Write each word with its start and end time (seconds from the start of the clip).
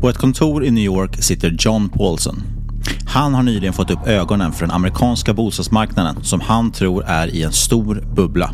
På 0.00 0.08
ett 0.08 0.18
kontor 0.18 0.64
i 0.64 0.70
New 0.70 0.84
York 0.84 1.22
sitter 1.22 1.56
John 1.58 1.88
Paulson. 1.88 2.42
Han 3.06 3.34
har 3.34 3.42
nyligen 3.42 3.72
fått 3.72 3.90
upp 3.90 4.06
ögonen 4.06 4.52
för 4.52 4.60
den 4.60 4.70
amerikanska 4.70 5.34
bostadsmarknaden 5.34 6.24
som 6.24 6.40
han 6.40 6.70
tror 6.70 7.04
är 7.04 7.28
i 7.28 7.42
en 7.42 7.52
stor 7.52 8.04
bubbla. 8.14 8.50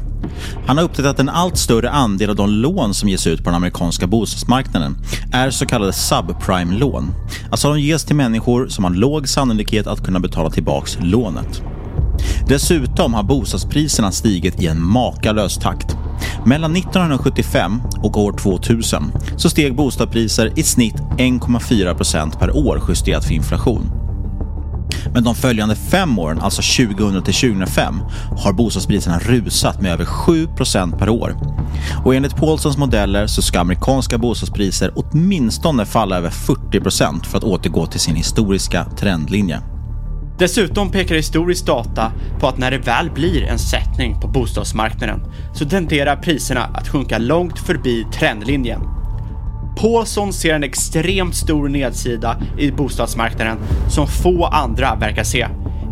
Han 0.66 0.76
har 0.76 0.84
upptäckt 0.84 1.08
att 1.08 1.18
en 1.18 1.28
allt 1.28 1.58
större 1.58 1.90
andel 1.90 2.30
av 2.30 2.36
de 2.36 2.50
lån 2.50 2.94
som 2.94 3.08
ges 3.08 3.26
ut 3.26 3.38
på 3.38 3.44
den 3.44 3.54
amerikanska 3.54 4.06
bostadsmarknaden 4.06 4.96
är 5.32 5.50
så 5.50 5.66
kallade 5.66 5.92
subprime-lån. 5.92 7.14
Alltså 7.50 7.68
de 7.68 7.80
ges 7.80 8.04
till 8.04 8.16
människor 8.16 8.68
som 8.68 8.84
har 8.84 8.90
låg 8.90 9.28
sannolikhet 9.28 9.86
att 9.86 10.04
kunna 10.04 10.20
betala 10.20 10.50
tillbaks 10.50 10.98
lånet. 11.00 11.62
Dessutom 12.48 13.14
har 13.14 13.22
bostadspriserna 13.22 14.12
stigit 14.12 14.62
i 14.62 14.66
en 14.66 14.82
makalös 14.82 15.56
takt. 15.56 15.96
Mellan 16.46 16.76
1975 16.76 17.82
och 18.02 18.16
år 18.16 18.32
2000 18.32 19.12
så 19.36 19.50
steg 19.50 19.76
bostadspriser 19.76 20.58
i 20.58 20.62
snitt 20.62 20.96
1,4% 20.96 22.38
per 22.38 22.56
år 22.56 22.82
justerat 22.88 23.24
för 23.24 23.34
inflation. 23.34 23.90
Men 25.14 25.24
de 25.24 25.34
följande 25.34 25.76
fem 25.76 26.18
åren, 26.18 26.40
alltså 26.40 26.86
2000 26.86 27.22
till 27.22 27.34
2005, 27.34 27.94
har 28.38 28.52
bostadspriserna 28.52 29.18
rusat 29.18 29.80
med 29.80 29.92
över 29.92 30.04
7% 30.04 30.98
per 30.98 31.08
år. 31.08 31.36
Och 32.04 32.14
enligt 32.14 32.36
Paulsons 32.36 32.76
modeller 32.76 33.26
så 33.26 33.42
ska 33.42 33.60
amerikanska 33.60 34.18
bostadspriser 34.18 34.92
åtminstone 34.96 35.86
falla 35.86 36.16
över 36.16 36.30
40% 36.30 37.24
för 37.24 37.38
att 37.38 37.44
återgå 37.44 37.86
till 37.86 38.00
sin 38.00 38.16
historiska 38.16 38.84
trendlinje. 38.84 39.60
Dessutom 40.38 40.90
pekar 40.90 41.14
historisk 41.14 41.66
data 41.66 42.12
på 42.40 42.48
att 42.48 42.58
när 42.58 42.70
det 42.70 42.78
väl 42.78 43.10
blir 43.10 43.42
en 43.42 43.58
sättning 43.58 44.20
på 44.20 44.28
bostadsmarknaden 44.28 45.20
så 45.54 45.64
tenderar 45.64 46.16
priserna 46.16 46.64
att 46.64 46.88
sjunka 46.88 47.18
långt 47.18 47.58
förbi 47.58 48.06
trendlinjen. 48.12 48.80
Paulson 49.76 50.32
ser 50.32 50.54
en 50.54 50.64
extremt 50.64 51.34
stor 51.34 51.68
nedsida 51.68 52.36
i 52.58 52.70
bostadsmarknaden 52.70 53.58
som 53.88 54.06
få 54.06 54.44
andra 54.44 54.94
verkar 54.94 55.24
se. 55.24 55.46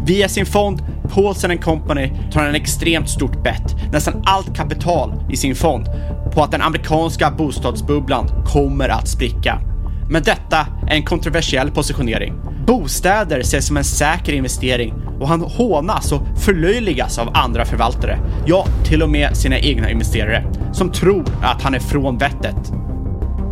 Via 0.06 0.28
sin 0.28 0.46
fond 0.46 0.82
Paulson 1.14 1.58
Company 1.58 2.12
tar 2.32 2.44
en 2.44 2.54
extremt 2.54 3.10
stort 3.10 3.42
bett, 3.42 3.92
nästan 3.92 4.22
allt 4.24 4.56
kapital 4.56 5.24
i 5.30 5.36
sin 5.36 5.54
fond, 5.54 5.86
på 6.34 6.42
att 6.42 6.50
den 6.50 6.62
amerikanska 6.62 7.30
bostadsbubblan 7.30 8.28
kommer 8.46 8.88
att 8.88 9.08
spricka. 9.08 9.71
Men 10.12 10.22
detta 10.22 10.66
är 10.88 10.94
en 10.94 11.02
kontroversiell 11.02 11.70
positionering. 11.70 12.34
Bostäder 12.66 13.40
ses 13.40 13.66
som 13.66 13.76
en 13.76 13.84
säker 13.84 14.32
investering 14.32 14.94
och 15.20 15.28
han 15.28 15.40
hånas 15.40 16.12
och 16.12 16.22
förlöjligas 16.38 17.18
av 17.18 17.30
andra 17.34 17.64
förvaltare, 17.64 18.18
ja, 18.46 18.66
till 18.84 19.02
och 19.02 19.10
med 19.10 19.36
sina 19.36 19.58
egna 19.58 19.90
investerare, 19.90 20.44
som 20.72 20.92
tror 20.92 21.24
att 21.42 21.62
han 21.62 21.74
är 21.74 21.78
från 21.78 22.18
vettet. 22.18 22.72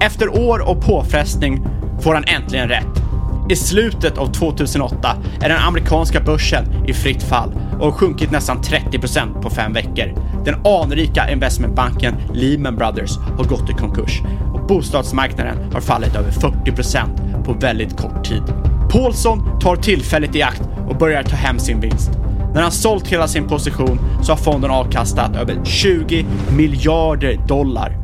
Efter 0.01 0.29
år 0.29 0.69
och 0.69 0.83
påfrestning 0.83 1.67
får 2.01 2.15
han 2.15 2.25
äntligen 2.25 2.69
rätt. 2.69 3.03
I 3.51 3.57
slutet 3.57 4.19
av 4.19 4.33
2008 4.33 5.17
är 5.41 5.49
den 5.49 5.59
amerikanska 5.59 6.21
börsen 6.21 6.65
i 6.87 6.93
fritt 6.93 7.23
fall 7.23 7.53
och 7.79 7.85
har 7.85 7.93
sjunkit 7.93 8.31
nästan 8.31 8.63
30% 8.63 9.43
på 9.43 9.51
fem 9.51 9.73
veckor. 9.73 10.15
Den 10.45 10.67
anrika 10.67 11.31
investmentbanken 11.31 12.15
Lehman 12.35 12.77
Brothers 12.77 13.17
har 13.37 13.45
gått 13.45 13.71
i 13.71 13.73
konkurs 13.73 14.23
bostadsmarknaden 14.71 15.73
har 15.73 15.81
fallit 15.81 16.17
över 16.17 16.31
40% 16.31 17.45
på 17.45 17.53
väldigt 17.53 17.97
kort 17.97 18.25
tid. 18.25 18.43
Paulson 18.91 19.61
tar 19.61 19.77
tillfället 19.77 20.37
i 20.37 20.43
akt 20.43 20.63
och 20.89 20.97
börjar 20.97 21.23
ta 21.23 21.37
hem 21.37 21.59
sin 21.59 21.81
vinst. 21.81 22.11
När 22.55 22.63
han 22.63 22.73
sålt 22.73 23.09
hela 23.09 23.29
sin 23.29 23.49
position 23.49 23.99
så 24.23 24.33
har 24.33 24.37
fonden 24.37 24.71
avkastat 24.71 25.37
över 25.37 25.65
20 25.65 26.27
miljarder 26.57 27.41
dollar 27.49 27.97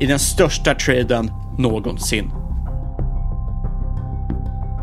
i 0.00 0.06
den 0.06 0.18
största 0.18 0.74
traden 0.74 1.30
någonsin. 1.58 2.30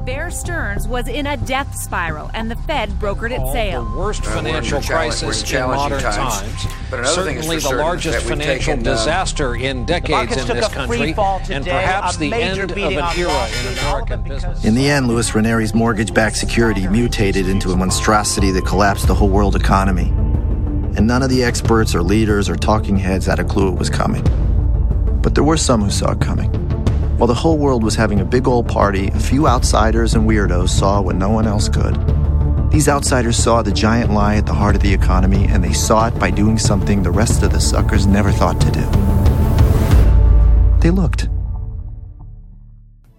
Bear 0.07 0.31
Stearns 0.31 0.88
was 0.88 1.09
in 1.09 1.27
a 1.27 1.36
death 1.36 1.75
spiral, 1.75 2.31
and 2.33 2.50
the 2.50 2.56
Fed 2.56 2.89
brokered 2.92 3.31
its 3.31 3.51
sale. 3.51 3.83
The 3.83 3.98
worst 3.98 4.24
Well, 4.24 4.36
we're 4.36 4.39
in 4.39 4.45
financial 4.45 4.80
challenge- 4.80 5.21
we're 5.21 5.27
in 5.27 5.33
crisis 5.33 5.51
in 5.51 5.68
modern 5.68 6.01
times. 6.01 6.15
times. 6.15 6.68
But 6.89 7.00
another 7.00 7.24
thing 7.24 7.36
is 7.36 7.45
Certainly 7.45 7.59
the 7.59 7.83
largest 7.83 8.19
financial 8.19 8.75
taken, 8.75 8.88
um, 8.88 8.95
disaster 8.95 9.56
in 9.56 9.83
decades 9.83 10.38
in 10.38 10.48
this 10.48 10.69
country, 10.69 11.12
fall 11.12 11.42
and 11.50 11.65
perhaps 11.65 12.15
the 12.15 12.30
major 12.30 12.62
end 12.62 12.71
of 12.71 12.77
an 12.77 12.83
era 12.88 13.04
in 13.04 13.09
Street, 13.50 13.80
American 13.81 14.21
business. 14.21 14.63
In 14.63 14.75
the 14.75 14.89
end, 14.89 15.09
Louis 15.09 15.36
Ranieri's 15.36 15.75
mortgage 15.75 16.13
backed 16.13 16.38
security 16.38 16.88
mutated 16.88 17.50
into 17.50 17.74
a 17.74 17.75
monstrosity 17.75 18.51
that 18.51 18.65
collapsed 18.65 19.07
the 19.07 19.15
whole 19.15 19.27
world 19.27 19.57
economy. 19.57 20.13
And 20.95 21.06
none 21.06 21.21
of 21.21 21.30
the 21.30 21.44
experts 21.44 21.94
or 21.94 22.01
leaders 22.01 22.48
or 22.50 22.56
talking 22.56 22.95
heads 22.95 23.25
had 23.25 23.39
a 23.39 23.44
clue 23.44 23.74
it 23.74 23.77
was 23.77 23.89
coming. 23.89 24.24
But 25.21 25.36
there 25.36 25.44
were 25.44 25.57
some 25.57 25.81
who 25.81 25.89
saw 25.89 26.12
it 26.12 26.21
coming. 26.21 26.50
While 27.17 27.25
the 27.25 27.33
whole 27.33 27.57
world 27.57 27.83
was 27.83 27.95
having 27.95 28.19
a 28.19 28.25
big 28.25 28.47
old 28.47 28.67
party, 28.67 29.07
a 29.07 29.19
few 29.19 29.47
outsiders 29.47 30.13
and 30.13 30.29
weirdos 30.29 30.69
saw 30.69 31.01
what 31.01 31.15
no 31.15 31.31
one 31.31 31.47
else 31.47 31.67
could. 31.67 31.97
These 32.69 32.87
outsiders 32.87 33.35
saw 33.35 33.63
the 33.63 33.71
giant 33.71 34.11
lie 34.11 34.35
at 34.35 34.45
the 34.45 34.53
heart 34.53 34.75
of 34.75 34.83
the 34.83 34.93
economy, 34.93 35.47
and 35.47 35.63
they 35.63 35.73
saw 35.73 36.09
it 36.09 36.19
by 36.19 36.29
doing 36.29 36.59
something 36.59 37.01
the 37.01 37.09
rest 37.09 37.41
of 37.41 37.51
the 37.51 37.59
suckers 37.59 38.05
never 38.05 38.31
thought 38.31 38.61
to 38.61 38.69
do. 38.69 38.85
They 40.79 40.91
looked. 40.91 41.27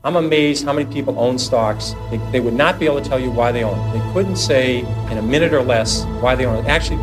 I'm 0.04 0.14
amazed 0.14 0.64
how 0.64 0.74
many 0.74 0.88
people 0.92 1.18
own 1.18 1.36
stocks. 1.36 1.96
They, 2.12 2.18
they 2.30 2.38
would 2.38 2.54
not 2.54 2.78
be 2.78 2.86
able 2.86 3.02
to 3.02 3.08
tell 3.08 3.18
you 3.18 3.32
why 3.32 3.50
they 3.50 3.64
own. 3.64 3.92
They 3.92 4.12
couldn't 4.12 4.36
say 4.36 4.78
in 5.10 5.18
a 5.18 5.22
minute 5.22 5.52
or 5.52 5.62
less 5.62 6.04
why 6.20 6.36
they 6.36 6.46
own. 6.46 6.64
Actually, 6.66 7.02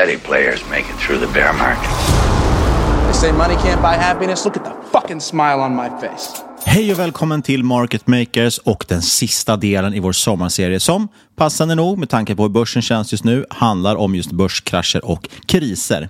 steady 0.00 0.18
players 0.18 0.64
make 0.70 0.80
it 0.80 0.96
through 1.06 1.26
the 1.26 1.32
bear 1.32 1.52
market. 1.52 1.90
They 3.06 3.12
say 3.12 3.32
money 3.32 3.54
can't 3.54 3.82
buy 3.82 3.94
happiness. 3.94 4.44
Look 4.44 4.56
at 4.56 4.64
the 4.64 4.70
fucking 4.92 5.20
smile 5.20 5.60
on 5.60 5.76
my 5.76 5.88
face. 6.00 6.42
Hej 6.64 6.92
och 6.92 6.98
välkommen 6.98 7.42
till 7.42 7.64
Market 7.64 8.06
Makers 8.06 8.58
och 8.58 8.84
den 8.88 9.02
sista 9.02 9.56
delen 9.56 9.94
i 9.94 10.00
vår 10.00 10.12
sommarserie 10.12 10.80
som, 10.80 11.08
passande 11.36 11.74
nog 11.74 11.98
med 11.98 12.08
tanke 12.08 12.36
på 12.36 12.42
hur 12.42 12.50
börsen 12.50 12.82
känns 12.82 13.12
just 13.12 13.24
nu, 13.24 13.44
handlar 13.50 13.96
om 13.96 14.14
just 14.14 14.32
börskrascher 14.32 15.04
och 15.04 15.28
kriser. 15.46 16.08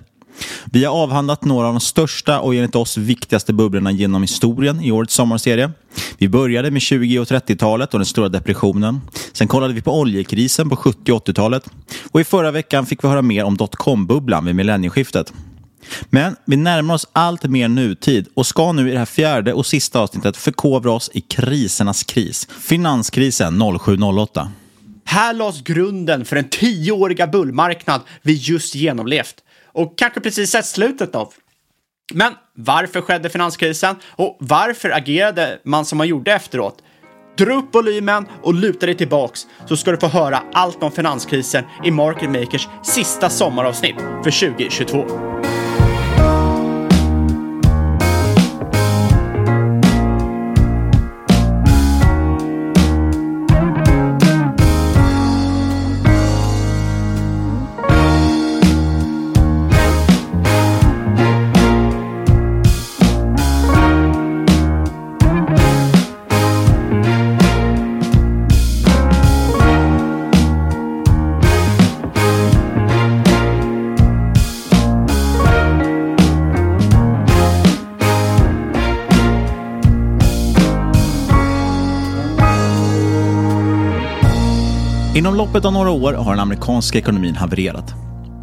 Vi 0.65 0.85
har 0.85 0.95
avhandlat 0.95 1.45
några 1.45 1.67
av 1.67 1.73
de 1.73 1.79
största 1.79 2.39
och 2.39 2.55
enligt 2.55 2.75
oss 2.75 2.97
viktigaste 2.97 3.53
bubblorna 3.53 3.91
genom 3.91 4.21
historien 4.21 4.81
i 4.81 4.91
årets 4.91 5.13
sommarserie. 5.13 5.71
Vi 6.17 6.29
började 6.29 6.71
med 6.71 6.81
20 6.81 7.19
och 7.19 7.27
30-talet 7.27 7.93
och 7.93 7.99
den 7.99 8.05
stora 8.05 8.29
depressionen. 8.29 9.01
Sen 9.33 9.47
kollade 9.47 9.73
vi 9.73 9.81
på 9.81 9.99
oljekrisen 9.99 10.69
på 10.69 10.75
70 10.75 11.11
och 11.11 11.27
80-talet. 11.27 11.63
Och 12.11 12.21
i 12.21 12.23
förra 12.23 12.51
veckan 12.51 12.85
fick 12.85 13.03
vi 13.03 13.07
höra 13.07 13.21
mer 13.21 13.43
om 13.43 13.57
dotcom-bubblan 13.57 14.45
vid 14.45 14.55
millennieskiftet. 14.55 15.33
Men 16.09 16.35
vi 16.45 16.55
närmar 16.57 16.93
oss 16.93 17.07
allt 17.13 17.43
mer 17.43 17.67
nutid 17.67 18.27
och 18.33 18.47
ska 18.47 18.71
nu 18.71 18.89
i 18.89 18.91
det 18.91 18.99
här 18.99 19.05
fjärde 19.05 19.53
och 19.53 19.65
sista 19.65 19.99
avsnittet 19.99 20.37
förkovra 20.37 20.91
oss 20.91 21.09
i 21.13 21.21
krisernas 21.21 22.03
kris. 22.03 22.47
Finanskrisen 22.59 23.61
07-08. 23.61 24.47
Här 25.05 25.33
lades 25.33 25.61
grunden 25.61 26.25
för 26.25 26.35
den 26.35 26.49
tioåriga 26.49 27.27
bullmarknad 27.27 28.01
vi 28.21 28.33
just 28.33 28.75
genomlevt 28.75 29.35
och 29.73 29.97
kanske 29.97 30.19
precis 30.19 30.51
sett 30.51 30.65
slutet 30.65 31.15
av. 31.15 31.33
Men 32.13 32.33
varför 32.55 33.01
skedde 33.01 33.29
finanskrisen 33.29 33.95
och 34.09 34.37
varför 34.39 34.89
agerade 34.89 35.59
man 35.63 35.85
som 35.85 35.97
man 35.97 36.07
gjorde 36.07 36.33
efteråt? 36.33 36.83
Dra 37.37 37.53
upp 37.53 37.75
volymen 37.75 38.27
och 38.43 38.53
luta 38.53 38.85
dig 38.85 38.97
tillbaks 38.97 39.47
så 39.65 39.77
ska 39.77 39.91
du 39.91 39.97
få 39.97 40.07
höra 40.07 40.43
allt 40.53 40.83
om 40.83 40.91
finanskrisen 40.91 41.63
i 41.83 41.91
Market 41.91 42.29
Makers 42.29 42.67
sista 42.83 43.29
sommaravsnitt 43.29 43.95
för 44.23 44.49
2022. 44.49 45.40
Inom 85.61 85.73
loppet 85.73 85.91
av 85.91 85.95
några 85.95 86.07
år 86.07 86.23
har 86.23 86.31
den 86.31 86.39
amerikanska 86.39 86.97
ekonomin 86.97 87.35
havererat. 87.35 87.93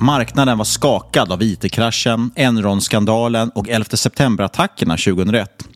Marknaden 0.00 0.58
var 0.58 0.64
skakad 0.64 1.32
av 1.32 1.42
IT-kraschen, 1.42 2.30
Enron-skandalen 2.36 3.50
och 3.54 3.68
11 3.68 3.84
september-attackerna 3.96 4.96
2001. 4.96 5.68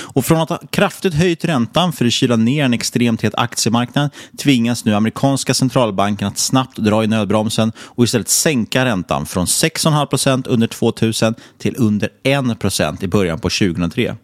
Och 0.00 0.24
från 0.24 0.40
att 0.40 0.48
ha 0.48 0.58
kraftigt 0.70 1.14
höjt 1.14 1.44
räntan 1.44 1.92
för 1.92 2.04
att 2.04 2.12
kyla 2.12 2.36
ner 2.36 2.64
en 2.64 2.74
extremt 2.74 3.22
het 3.22 3.34
aktiemarknad 3.34 4.10
tvingas 4.38 4.84
nu 4.84 4.94
amerikanska 4.94 5.54
centralbanken 5.54 6.28
att 6.28 6.38
snabbt 6.38 6.76
dra 6.76 7.04
i 7.04 7.06
nödbromsen 7.06 7.72
och 7.78 8.04
istället 8.04 8.28
sänka 8.28 8.84
räntan 8.84 9.26
från 9.26 9.46
6,5% 9.46 10.44
under 10.48 10.66
2000 10.66 11.34
till 11.58 11.74
under 11.78 12.08
1% 12.24 13.04
i 13.04 13.08
början 13.08 13.38
på 13.38 13.50
2003. 13.50 14.16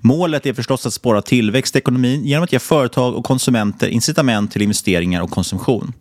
Målet 0.00 0.46
är 0.46 0.52
förstås 0.52 0.86
att 0.86 0.92
spåra 0.92 1.22
tillväxt 1.22 1.76
i 1.76 1.78
ekonomin 1.78 2.24
genom 2.24 2.44
att 2.44 2.52
ge 2.52 2.58
företag 2.58 3.14
och 3.14 3.24
konsumenter 3.24 3.88
incitament 3.88 4.52
till 4.52 4.62
investeringar 4.62 5.22
och 5.22 5.30
konsumtion. 5.30 5.92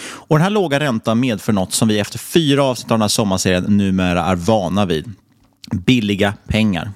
Och 0.00 0.36
den 0.36 0.42
här 0.42 0.50
låga 0.50 0.80
räntan 0.80 1.20
medför 1.20 1.52
något 1.52 1.72
som 1.72 1.88
vi 1.88 1.98
efter 1.98 2.18
fyra 2.18 2.64
avsnitt 2.64 2.90
av 2.90 2.98
den 2.98 3.02
här 3.02 3.08
sommarserien 3.08 3.76
numera 3.76 4.24
är 4.24 4.34
vana 4.34 4.86
vid. 4.86 5.12
Billiga 5.72 6.34
pengar. 6.48 6.92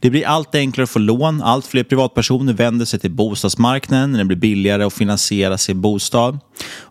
Det 0.00 0.10
blir 0.10 0.26
allt 0.26 0.54
enklare 0.54 0.84
att 0.84 0.90
få 0.90 0.98
lån, 0.98 1.42
allt 1.42 1.66
fler 1.66 1.84
privatpersoner 1.84 2.52
vänder 2.52 2.84
sig 2.84 3.00
till 3.00 3.10
bostadsmarknaden 3.10 4.12
när 4.12 4.18
det 4.18 4.24
blir 4.24 4.36
billigare 4.36 4.84
att 4.84 4.94
finansiera 4.94 5.58
sin 5.58 5.80
bostad. 5.80 6.38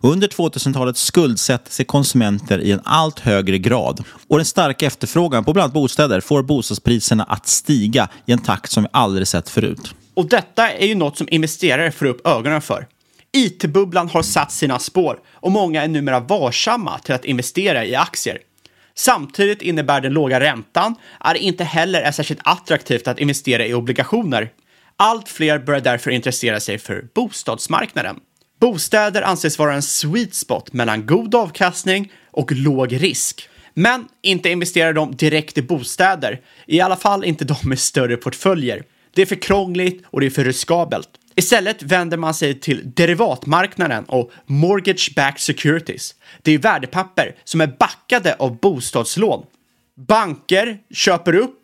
Under 0.00 0.28
2000-talet 0.28 0.96
skuldsätter 0.96 1.72
sig 1.72 1.84
konsumenter 1.84 2.58
i 2.58 2.72
en 2.72 2.80
allt 2.84 3.20
högre 3.20 3.58
grad. 3.58 4.04
Och 4.28 4.36
den 4.36 4.46
starka 4.46 4.86
efterfrågan 4.86 5.44
på 5.44 5.52
bland 5.52 5.64
annat 5.64 5.74
bostäder 5.74 6.20
får 6.20 6.42
bostadspriserna 6.42 7.24
att 7.24 7.46
stiga 7.46 8.08
i 8.26 8.32
en 8.32 8.38
takt 8.38 8.72
som 8.72 8.82
vi 8.82 8.88
aldrig 8.92 9.28
sett 9.28 9.48
förut. 9.48 9.94
Och 10.14 10.28
detta 10.28 10.70
är 10.70 10.86
ju 10.86 10.94
något 10.94 11.18
som 11.18 11.28
investerare 11.30 11.92
får 11.92 12.06
upp 12.06 12.26
ögonen 12.26 12.62
för. 12.62 12.86
IT-bubblan 13.36 14.08
har 14.08 14.22
satt 14.22 14.52
sina 14.52 14.78
spår 14.78 15.18
och 15.32 15.52
många 15.52 15.82
är 15.82 15.88
numera 15.88 16.20
varsamma 16.20 16.98
till 16.98 17.14
att 17.14 17.24
investera 17.24 17.84
i 17.84 17.94
aktier. 17.94 18.38
Samtidigt 18.94 19.62
innebär 19.62 20.00
den 20.00 20.12
låga 20.12 20.40
räntan 20.40 20.94
att 21.18 21.34
det 21.34 21.40
inte 21.40 21.64
heller 21.64 22.00
är 22.00 22.12
särskilt 22.12 22.40
attraktivt 22.44 23.08
att 23.08 23.18
investera 23.18 23.66
i 23.66 23.74
obligationer. 23.74 24.50
Allt 24.96 25.28
fler 25.28 25.58
börjar 25.58 25.80
därför 25.80 26.10
intressera 26.10 26.60
sig 26.60 26.78
för 26.78 27.08
bostadsmarknaden. 27.14 28.16
Bostäder 28.60 29.22
anses 29.22 29.58
vara 29.58 29.74
en 29.74 29.82
sweet 29.82 30.34
spot 30.34 30.72
mellan 30.72 31.06
god 31.06 31.34
avkastning 31.34 32.12
och 32.30 32.52
låg 32.52 33.02
risk. 33.02 33.48
Men 33.74 34.08
inte 34.22 34.50
investerar 34.50 34.92
de 34.92 35.16
direkt 35.16 35.58
i 35.58 35.62
bostäder, 35.62 36.40
i 36.66 36.80
alla 36.80 36.96
fall 36.96 37.24
inte 37.24 37.44
de 37.44 37.56
med 37.62 37.78
större 37.78 38.16
portföljer. 38.16 38.82
Det 39.14 39.22
är 39.22 39.26
för 39.26 39.42
krångligt 39.42 40.04
och 40.06 40.20
det 40.20 40.26
är 40.26 40.30
för 40.30 40.44
riskabelt. 40.44 41.08
Istället 41.38 41.82
vänder 41.82 42.16
man 42.16 42.34
sig 42.34 42.60
till 42.60 42.92
derivatmarknaden 42.94 44.04
och 44.04 44.32
mortgage-backed 44.46 45.38
securities. 45.38 46.14
Det 46.42 46.52
är 46.52 46.58
värdepapper 46.58 47.34
som 47.44 47.60
är 47.60 47.66
backade 47.66 48.34
av 48.38 48.60
bostadslån. 48.60 49.46
Banker 49.94 50.78
köper 50.90 51.34
upp 51.34 51.62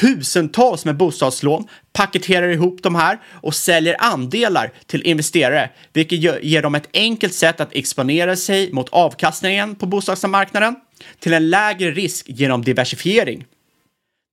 tusentals 0.00 0.84
med 0.84 0.96
bostadslån, 0.96 1.68
paketerar 1.92 2.48
ihop 2.48 2.82
de 2.82 2.94
här 2.94 3.18
och 3.26 3.54
säljer 3.54 3.96
andelar 3.98 4.72
till 4.86 5.02
investerare, 5.02 5.70
vilket 5.92 6.18
ger 6.42 6.62
dem 6.62 6.74
ett 6.74 6.88
enkelt 6.94 7.34
sätt 7.34 7.60
att 7.60 7.74
exponera 7.74 8.36
sig 8.36 8.72
mot 8.72 8.88
avkastningen 8.88 9.74
på 9.74 9.86
bostadsmarknaden 9.86 10.76
till 11.18 11.32
en 11.32 11.50
lägre 11.50 11.90
risk 11.90 12.26
genom 12.28 12.64
diversifiering. 12.64 13.44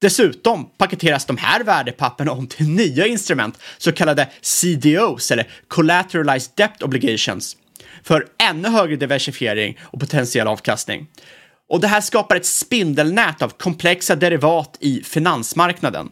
Dessutom 0.01 0.65
paketeras 0.77 1.25
de 1.25 1.37
här 1.37 1.63
värdepapperna 1.63 2.31
om 2.31 2.47
till 2.47 2.69
nya 2.69 3.07
instrument, 3.07 3.57
så 3.77 3.91
kallade 3.91 4.29
CDOs 4.41 5.31
eller 5.31 5.47
Collateralized 5.67 6.51
Debt 6.55 6.83
Obligations, 6.83 7.57
för 8.03 8.27
ännu 8.49 8.69
högre 8.69 8.95
diversifiering 8.95 9.77
och 9.81 9.99
potentiell 9.99 10.47
avkastning. 10.47 11.07
Och 11.69 11.81
det 11.81 11.87
här 11.87 12.01
skapar 12.01 12.35
ett 12.35 12.45
spindelnät 12.45 13.41
av 13.41 13.49
komplexa 13.49 14.15
derivat 14.15 14.77
i 14.79 15.03
finansmarknaden. 15.03 16.09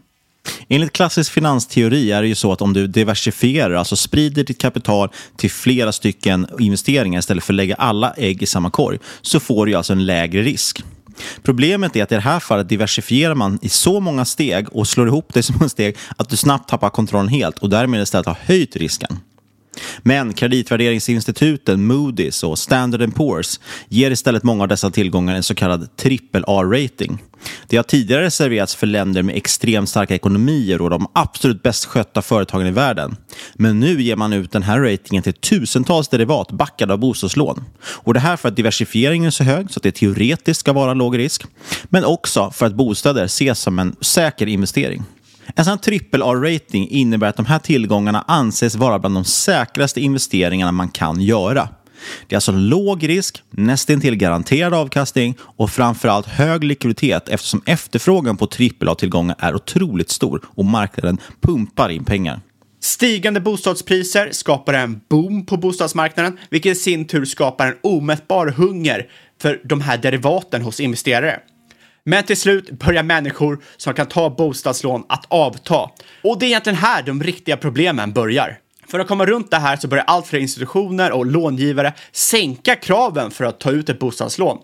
Enligt 0.68 0.92
klassisk 0.94 1.32
finansteori 1.32 2.12
är 2.12 2.22
det 2.22 2.28
ju 2.28 2.36
så 2.36 2.52
att 2.52 2.62
om 2.62 2.74
du 2.74 2.88
diversifierar, 2.88 3.74
alltså 3.74 3.96
sprider 3.96 4.44
ditt 4.44 4.62
kapital 4.62 5.10
till 5.38 5.52
flera 5.52 5.92
stycken 5.92 6.48
investeringar 6.60 7.20
istället 7.20 7.44
för 7.44 7.54
att 7.54 7.58
lägga 7.58 7.76
alla 7.76 8.14
ägg 8.18 8.44
i 8.44 8.46
samma 8.46 8.70
korg, 8.70 9.00
så 9.22 9.40
får 9.40 9.66
du 9.66 9.74
alltså 9.74 9.94
en 9.94 10.06
lägre 10.06 10.42
risk. 10.42 10.84
Problemet 11.44 11.96
är 11.96 12.04
att 12.04 12.12
i 12.12 12.16
det 12.16 12.22
här 12.22 12.40
fallet 12.40 12.70
diversifierar 12.70 13.36
man 13.36 13.60
i 13.62 13.70
så 13.70 14.00
många 14.00 14.26
steg 14.26 14.76
och 14.76 14.88
slår 14.88 15.08
ihop 15.08 15.34
det 15.34 15.40
i 15.40 15.44
så 15.44 15.54
många 15.54 15.70
steg 15.70 15.98
att 16.18 16.30
du 16.30 16.38
snabbt 16.38 16.70
tappar 16.70 16.90
kontrollen 16.90 17.28
helt 17.28 17.60
och 17.60 17.70
därmed 17.70 18.02
istället 18.02 18.26
har 18.26 18.38
höjt 18.42 18.76
risken. 18.76 19.20
Men 20.04 20.34
kreditvärderingsinstituten 20.34 21.92
Moody's 21.92 22.46
och 22.46 22.60
Standard 22.60 23.02
Poor's 23.10 23.60
ger 23.90 24.12
istället 24.12 24.44
många 24.44 24.64
av 24.64 24.68
dessa 24.68 24.92
tillgångar 24.92 25.36
en 25.36 25.44
så 25.44 25.56
kallad 25.56 25.90
AAA-rating. 26.04 27.18
Det 27.68 27.78
har 27.78 27.84
tidigare 27.84 28.24
reserverats 28.24 28.76
för 28.76 28.88
länder 28.88 29.24
med 29.24 29.36
extremt 29.36 29.90
starka 29.90 30.16
ekonomier 30.16 30.82
och 30.82 30.90
de 30.90 31.08
absolut 31.14 31.64
bäst 31.64 31.86
skötta 31.86 32.22
företagen 32.22 32.68
i 32.68 32.72
världen. 32.72 33.16
Men 33.56 33.80
nu 33.80 34.02
ger 34.02 34.16
man 34.16 34.34
ut 34.34 34.52
den 34.52 34.64
här 34.64 34.80
ratingen 34.80 35.24
till 35.24 35.34
tusentals 35.34 36.08
derivat 36.08 36.52
backade 36.52 36.94
av 36.94 37.00
bostadslån. 37.00 37.64
Och 37.82 38.14
det 38.14 38.20
här 38.20 38.38
för 38.38 38.48
att 38.48 38.56
diversifieringen 38.56 39.28
är 39.28 39.32
så 39.32 39.44
hög 39.44 39.72
så 39.72 39.80
att 39.80 39.84
det 39.84 39.92
teoretiskt 39.92 40.60
ska 40.60 40.74
vara 40.74 40.94
låg 40.94 41.18
risk. 41.18 41.44
Men 41.84 42.06
också 42.06 42.52
för 42.52 42.66
att 42.66 42.76
bostäder 42.76 43.26
ses 43.26 43.60
som 43.60 43.80
en 43.80 43.96
säker 44.02 44.48
investering. 44.48 45.04
En 45.56 45.66
sån 45.66 45.80
A-rating 46.12 46.90
innebär 46.90 47.28
att 47.28 47.38
de 47.38 47.46
här 47.46 47.60
tillgångarna 47.60 48.26
anses 48.28 48.76
vara 48.76 49.00
bland 49.00 49.16
de 49.16 49.24
säkraste 49.24 50.02
investeringarna 50.02 50.72
man 50.72 50.90
kan 50.90 51.22
göra. 51.22 51.70
Det 52.28 52.36
är 52.36 52.38
alltså 52.38 52.52
låg 52.52 53.10
risk, 53.10 53.44
nästintill 53.52 54.16
garanterad 54.16 54.74
avkastning 54.74 55.36
och 55.40 55.72
framförallt 55.72 56.28
hög 56.28 56.64
likviditet 56.64 57.30
eftersom 57.30 57.62
efterfrågan 57.66 58.38
på 58.38 58.46
AAA-tillgångar 58.46 59.36
är 59.40 59.56
otroligt 59.56 60.10
stor 60.10 60.42
och 60.46 60.66
marknaden 60.66 61.18
pumpar 61.42 61.90
in 61.90 62.06
pengar. 62.06 62.42
Stigande 62.82 63.40
bostadspriser 63.40 64.30
skapar 64.32 64.74
en 64.74 65.02
boom 65.10 65.46
på 65.46 65.58
bostadsmarknaden, 65.58 66.38
vilket 66.50 66.78
i 66.78 66.80
sin 66.80 67.08
tur 67.08 67.26
skapar 67.26 67.68
en 67.68 67.76
omätbar 67.84 68.48
hunger 68.48 69.10
för 69.42 69.62
de 69.64 69.82
här 69.82 69.98
derivaten 69.98 70.62
hos 70.62 70.80
investerare. 70.80 71.40
Men 72.08 72.24
till 72.24 72.38
slut 72.38 72.72
börjar 72.72 73.04
människor 73.04 73.60
som 73.78 73.94
kan 73.94 74.06
ta 74.06 74.30
bostadslån 74.30 75.04
att 75.10 75.26
avta. 75.28 75.90
Och 76.22 76.40
det 76.40 76.46
är 76.46 76.48
egentligen 76.48 76.78
här 76.78 77.04
de 77.04 77.24
riktiga 77.24 77.58
problemen 77.58 78.14
börjar. 78.14 78.60
För 78.88 79.00
att 79.00 79.08
komma 79.08 79.26
runt 79.26 79.52
det 79.52 79.58
här 79.58 79.78
så 79.78 79.88
börjar 79.88 80.06
allt 80.06 80.28
fler 80.28 80.40
institutioner 80.40 81.12
och 81.12 81.26
långivare 81.26 81.94
sänka 82.12 82.76
kraven 82.76 83.32
för 83.32 83.46
att 83.46 83.60
ta 83.60 83.72
ut 83.72 83.90
ett 83.90 84.00
bostadslån. 84.00 84.58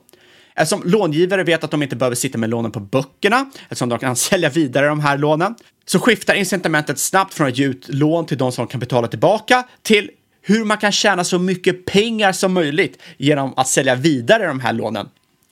Eftersom 0.55 0.81
långivare 0.85 1.43
vet 1.43 1.63
att 1.63 1.71
de 1.71 1.83
inte 1.83 1.95
behöver 1.95 2.15
sitta 2.15 2.37
med 2.37 2.49
lånen 2.49 2.71
på 2.71 2.79
böckerna, 2.79 3.51
eftersom 3.63 3.89
de 3.89 3.99
kan 3.99 4.15
sälja 4.15 4.49
vidare 4.49 4.87
de 4.87 4.99
här 4.99 5.17
lånen, 5.17 5.55
så 5.85 5.99
skiftar 5.99 6.33
incitamentet 6.33 6.99
snabbt 6.99 7.33
från 7.33 7.47
att 7.47 7.57
ge 7.57 7.65
ut 7.65 7.89
lån 7.89 8.25
till 8.25 8.37
de 8.37 8.51
som 8.51 8.67
kan 8.67 8.79
betala 8.79 9.07
tillbaka 9.07 9.63
till 9.81 10.09
hur 10.41 10.65
man 10.65 10.77
kan 10.77 10.91
tjäna 10.91 11.23
så 11.23 11.39
mycket 11.39 11.85
pengar 11.85 12.31
som 12.31 12.53
möjligt 12.53 13.01
genom 13.17 13.53
att 13.57 13.67
sälja 13.67 13.95
vidare 13.95 14.47
de 14.47 14.59
här 14.59 14.73
lånen. 14.73 15.07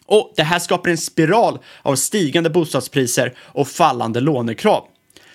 Och 0.10 0.34
det 0.36 0.44
här 0.44 0.60
skapar 0.60 0.90
en 0.90 0.98
spiral 0.98 1.60
av 1.82 1.96
stigande 1.96 2.50
bostadspriser 2.50 3.34
och 3.40 3.68
fallande 3.68 4.20
lånekrav. 4.20 4.86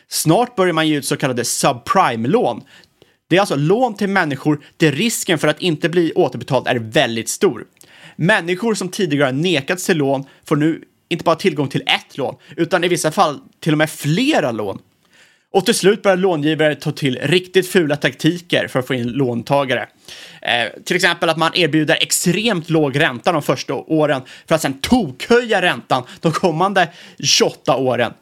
Snart 0.09 0.57
börjar 0.57 0.73
man 0.73 0.88
ge 0.88 0.97
ut 0.97 1.04
så 1.04 1.16
kallade 1.16 1.45
subprime-lån. 1.45 2.62
Det 3.28 3.37
är 3.37 3.40
alltså 3.40 3.57
lån 3.57 3.95
till 3.95 4.09
människor 4.09 4.61
där 4.76 4.93
risken 4.93 5.38
för 5.38 5.49
att 5.49 5.62
inte 5.62 5.88
bli 5.88 6.12
återbetald 6.12 6.66
är 6.66 6.76
väldigt 6.76 7.28
stor. 7.28 7.64
Människor 8.16 8.75
som 8.75 8.88
tidigare 8.88 9.33
nekats 9.33 9.87
till 9.87 9.97
lån 9.97 10.25
får 10.45 10.57
nu 10.57 10.85
inte 11.09 11.25
bara 11.25 11.37
tillgång 11.37 11.69
till 11.69 11.83
ett 11.87 12.19
lån, 12.19 12.37
utan 12.57 12.85
i 12.85 12.88
vissa 12.88 13.11
fall 13.12 13.40
till 13.61 13.73
och 13.73 13.78
med 13.78 13.90
flera 13.90 14.52
lån. 14.52 14.78
Och 15.54 15.64
till 15.64 15.75
slut 15.75 16.02
börjar 16.02 16.16
långivare 16.16 16.75
ta 16.75 16.92
till 16.92 17.18
riktigt 17.23 17.68
fula 17.68 17.96
taktiker 17.96 18.68
för 18.68 18.78
att 18.78 18.87
få 18.87 18.94
in 18.94 19.08
låntagare. 19.08 19.88
Eh, 20.42 20.82
till 20.84 20.96
exempel 20.96 21.28
att 21.28 21.37
man 21.37 21.50
erbjuder 21.54 21.96
extremt 22.00 22.70
låg 22.70 23.00
ränta 23.00 23.32
de 23.32 23.42
första 23.42 23.75
åren 23.75 24.23
för 24.46 24.54
att 24.54 24.61
sen 24.61 24.78
tokhöja 24.80 25.62
räntan 25.62 26.02
de 26.20 26.32
kommande 26.32 26.88
28 27.18 27.76
åren. 27.76 28.12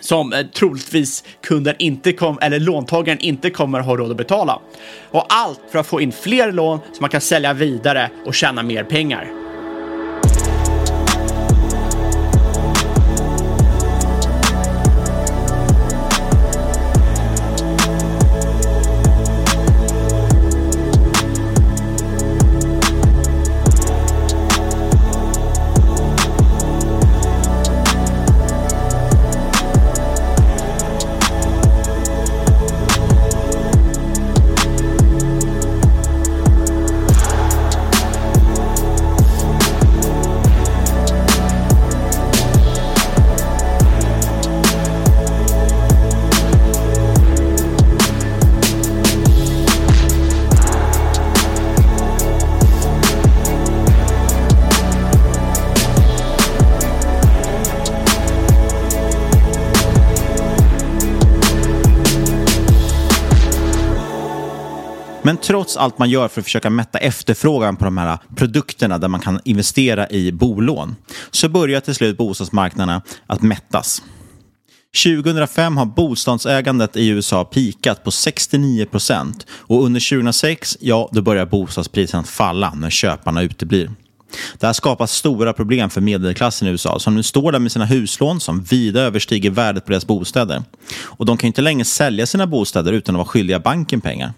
Som 0.00 0.32
eh, 0.32 0.46
troligtvis 0.46 1.24
kunden 1.42 1.74
inte 1.78 2.12
kom, 2.12 2.38
eller 2.42 2.60
låntagaren 2.60 3.18
inte 3.18 3.50
kommer 3.50 3.80
ha 3.80 3.96
råd 3.96 4.10
att 4.10 4.16
betala. 4.16 4.60
Och 5.10 5.26
allt 5.28 5.60
för 5.72 5.78
att 5.78 5.86
få 5.86 6.00
in 6.00 6.12
fler 6.12 6.52
lån 6.52 6.78
som 6.78 6.98
man 7.00 7.10
kan 7.10 7.20
sälja 7.20 7.52
vidare 7.52 8.10
och 8.24 8.34
tjäna 8.34 8.62
mer 8.62 8.84
pengar. 8.84 9.47
Men 65.28 65.36
trots 65.36 65.76
allt 65.76 65.98
man 65.98 66.10
gör 66.10 66.28
för 66.28 66.40
att 66.40 66.44
försöka 66.44 66.70
mätta 66.70 66.98
efterfrågan 66.98 67.76
på 67.76 67.84
de 67.84 67.98
här 67.98 68.18
produkterna 68.36 68.98
där 68.98 69.08
man 69.08 69.20
kan 69.20 69.40
investera 69.44 70.08
i 70.10 70.32
bolån 70.32 70.96
så 71.30 71.48
börjar 71.48 71.80
till 71.80 71.94
slut 71.94 72.16
bostadsmarknaderna 72.16 73.02
att 73.26 73.42
mättas. 73.42 74.02
2005 75.04 75.76
har 75.76 75.86
bostadsägandet 75.86 76.96
i 76.96 77.08
USA 77.08 77.44
pikat 77.44 78.04
på 78.04 78.10
69 78.10 78.86
procent 78.86 79.46
och 79.50 79.84
under 79.84 80.10
2006, 80.10 80.76
ja, 80.80 81.08
då 81.12 81.22
börjar 81.22 81.46
bostadspriserna 81.46 82.22
falla 82.22 82.74
när 82.74 82.90
köparna 82.90 83.42
uteblir. 83.42 83.90
Det 84.58 84.66
här 84.66 84.72
skapar 84.72 85.06
stora 85.06 85.52
problem 85.52 85.90
för 85.90 86.00
medelklassen 86.00 86.68
i 86.68 86.70
USA 86.70 86.98
som 86.98 87.14
nu 87.14 87.22
står 87.22 87.52
där 87.52 87.58
med 87.58 87.72
sina 87.72 87.84
huslån 87.84 88.40
som 88.40 88.62
vida 88.62 89.00
överstiger 89.00 89.50
värdet 89.50 89.84
på 89.84 89.90
deras 89.90 90.06
bostäder. 90.06 90.62
Och 91.02 91.26
de 91.26 91.36
kan 91.36 91.46
inte 91.46 91.62
längre 91.62 91.84
sälja 91.84 92.26
sina 92.26 92.46
bostäder 92.46 92.92
utan 92.92 93.14
att 93.14 93.18
vara 93.18 93.28
skyldiga 93.28 93.58
banken 93.58 94.00
pengar. 94.00 94.32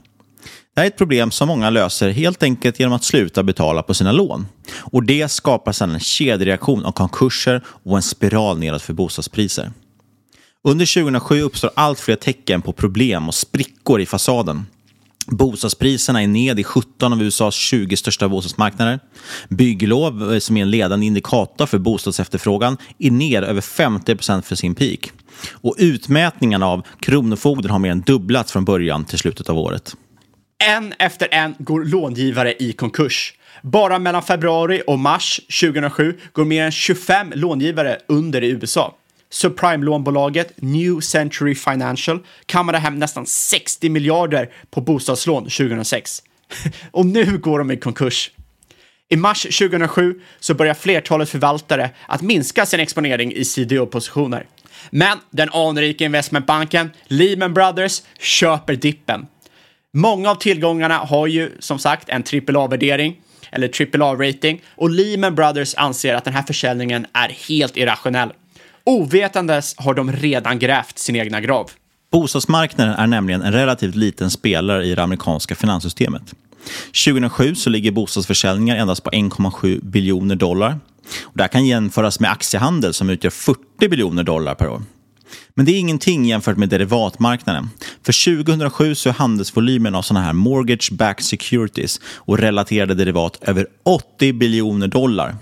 Det 0.74 0.80
här 0.80 0.86
är 0.86 0.90
ett 0.90 0.98
problem 0.98 1.30
som 1.30 1.48
många 1.48 1.70
löser 1.70 2.10
helt 2.10 2.42
enkelt 2.42 2.80
genom 2.80 2.92
att 2.92 3.04
sluta 3.04 3.42
betala 3.42 3.82
på 3.82 3.94
sina 3.94 4.12
lån. 4.12 4.46
Och 4.72 5.04
Det 5.04 5.30
skapar 5.30 5.72
sedan 5.72 5.90
en 5.90 6.00
kedjereaktion 6.00 6.84
av 6.84 6.92
konkurser 6.92 7.62
och 7.66 7.96
en 7.96 8.02
spiral 8.02 8.58
nedåt 8.58 8.82
för 8.82 8.92
bostadspriser. 8.92 9.72
Under 10.64 11.02
2007 11.02 11.42
uppstår 11.42 11.70
allt 11.74 12.00
fler 12.00 12.16
tecken 12.16 12.62
på 12.62 12.72
problem 12.72 13.28
och 13.28 13.34
sprickor 13.34 14.00
i 14.00 14.06
fasaden. 14.06 14.66
Bostadspriserna 15.26 16.22
är 16.22 16.26
ned 16.26 16.60
i 16.60 16.64
17 16.64 17.12
av 17.12 17.22
USAs 17.22 17.54
20 17.54 17.96
största 17.96 18.28
bostadsmarknader. 18.28 19.00
Bygglov, 19.48 20.32
eh, 20.32 20.38
som 20.38 20.56
är 20.56 20.62
en 20.62 20.70
ledande 20.70 21.06
indikator 21.06 21.66
för 21.66 21.78
bostadsefterfrågan, 21.78 22.76
är 22.98 23.10
ner 23.10 23.42
över 23.42 23.60
50% 23.60 24.46
för 24.46 24.56
sin 24.56 24.74
peak. 24.74 25.12
Och 25.50 25.74
utmätningarna 25.78 26.66
av 26.66 26.86
Kronofogden 27.00 27.70
har 27.70 27.78
mer 27.78 27.90
än 27.90 28.00
dubblats 28.00 28.52
från 28.52 28.64
början 28.64 29.04
till 29.04 29.18
slutet 29.18 29.48
av 29.48 29.58
året. 29.58 29.96
En 30.68 30.94
efter 30.98 31.28
en 31.30 31.54
går 31.58 31.84
långivare 31.84 32.54
i 32.58 32.72
konkurs. 32.72 33.34
Bara 33.62 33.98
mellan 33.98 34.22
februari 34.22 34.82
och 34.86 34.98
mars 34.98 35.40
2007 35.60 36.18
går 36.32 36.44
mer 36.44 36.64
än 36.64 36.72
25 36.72 37.32
långivare 37.34 37.98
under 38.06 38.44
i 38.44 38.48
USA. 38.50 38.96
Subprime-lånbolaget 39.30 40.52
New 40.56 41.00
Century 41.00 41.54
Financial 41.54 42.18
kammade 42.46 42.78
hem 42.78 42.98
nästan 42.98 43.26
60 43.26 43.88
miljarder 43.88 44.50
på 44.70 44.80
bostadslån 44.80 45.42
2006. 45.42 46.22
och 46.90 47.06
nu 47.06 47.38
går 47.38 47.58
de 47.58 47.70
i 47.70 47.76
konkurs. 47.76 48.30
I 49.08 49.16
mars 49.16 49.42
2007 49.42 50.20
så 50.40 50.54
börjar 50.54 50.74
flertalet 50.74 51.28
förvaltare 51.28 51.90
att 52.06 52.22
minska 52.22 52.66
sin 52.66 52.80
exponering 52.80 53.32
i 53.32 53.44
CDO-positioner. 53.44 54.46
Men 54.90 55.18
den 55.30 55.48
anrika 55.52 56.04
investmentbanken 56.04 56.90
Lehman 57.06 57.54
Brothers 57.54 58.02
köper 58.18 58.76
dippen. 58.76 59.26
Många 59.92 60.30
av 60.30 60.34
tillgångarna 60.34 60.98
har 60.98 61.26
ju 61.26 61.50
som 61.58 61.78
sagt 61.78 62.08
en 62.08 62.22
AAA-värdering 62.22 63.16
eller 63.52 63.68
AAA-rating 63.68 64.62
och 64.76 64.90
Lehman 64.90 65.34
Brothers 65.34 65.74
anser 65.74 66.14
att 66.14 66.24
den 66.24 66.34
här 66.34 66.42
försäljningen 66.42 67.06
är 67.12 67.28
helt 67.48 67.76
irrationell. 67.76 68.32
Ovetandes 68.84 69.74
har 69.78 69.94
de 69.94 70.12
redan 70.12 70.58
grävt 70.58 70.98
sin 70.98 71.16
egna 71.16 71.40
grav. 71.40 71.70
Bostadsmarknaden 72.12 72.94
är 72.94 73.06
nämligen 73.06 73.42
en 73.42 73.52
relativt 73.52 73.94
liten 73.94 74.30
spelare 74.30 74.84
i 74.84 74.94
det 74.94 75.02
amerikanska 75.02 75.54
finanssystemet. 75.54 76.34
2007 77.04 77.54
så 77.54 77.70
ligger 77.70 77.90
bostadsförsäljningar 77.90 78.76
endast 78.76 79.04
på 79.04 79.10
1,7 79.10 79.84
biljoner 79.84 80.36
dollar. 80.36 80.78
Och 81.22 81.36
det 81.36 81.42
här 81.42 81.48
kan 81.48 81.66
jämföras 81.66 82.20
med 82.20 82.30
aktiehandel 82.30 82.94
som 82.94 83.10
utgör 83.10 83.30
40 83.30 83.88
biljoner 83.88 84.22
dollar 84.22 84.54
per 84.54 84.68
år. 84.68 84.82
Men 85.54 85.66
det 85.66 85.72
är 85.72 85.78
ingenting 85.78 86.24
jämfört 86.24 86.56
med 86.56 86.68
derivatmarknaden. 86.68 87.70
För 88.02 88.44
2007 88.44 88.94
så 88.94 89.08
är 89.08 89.12
handelsvolymen 89.12 89.94
av 89.94 90.02
sådana 90.02 90.26
här 90.26 90.32
mortgage-backed 90.32 91.20
securities 91.20 92.00
och 92.04 92.38
relaterade 92.38 92.94
derivat 92.94 93.38
över 93.42 93.66
80 93.82 94.32
biljoner 94.32 94.86
dollar. 94.86 95.36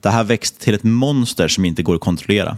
Det 0.00 0.10
här 0.10 0.24
växt 0.24 0.60
till 0.60 0.74
ett 0.74 0.84
monster 0.84 1.48
som 1.48 1.64
inte 1.64 1.82
går 1.82 1.94
att 1.94 2.00
kontrollera. 2.00 2.56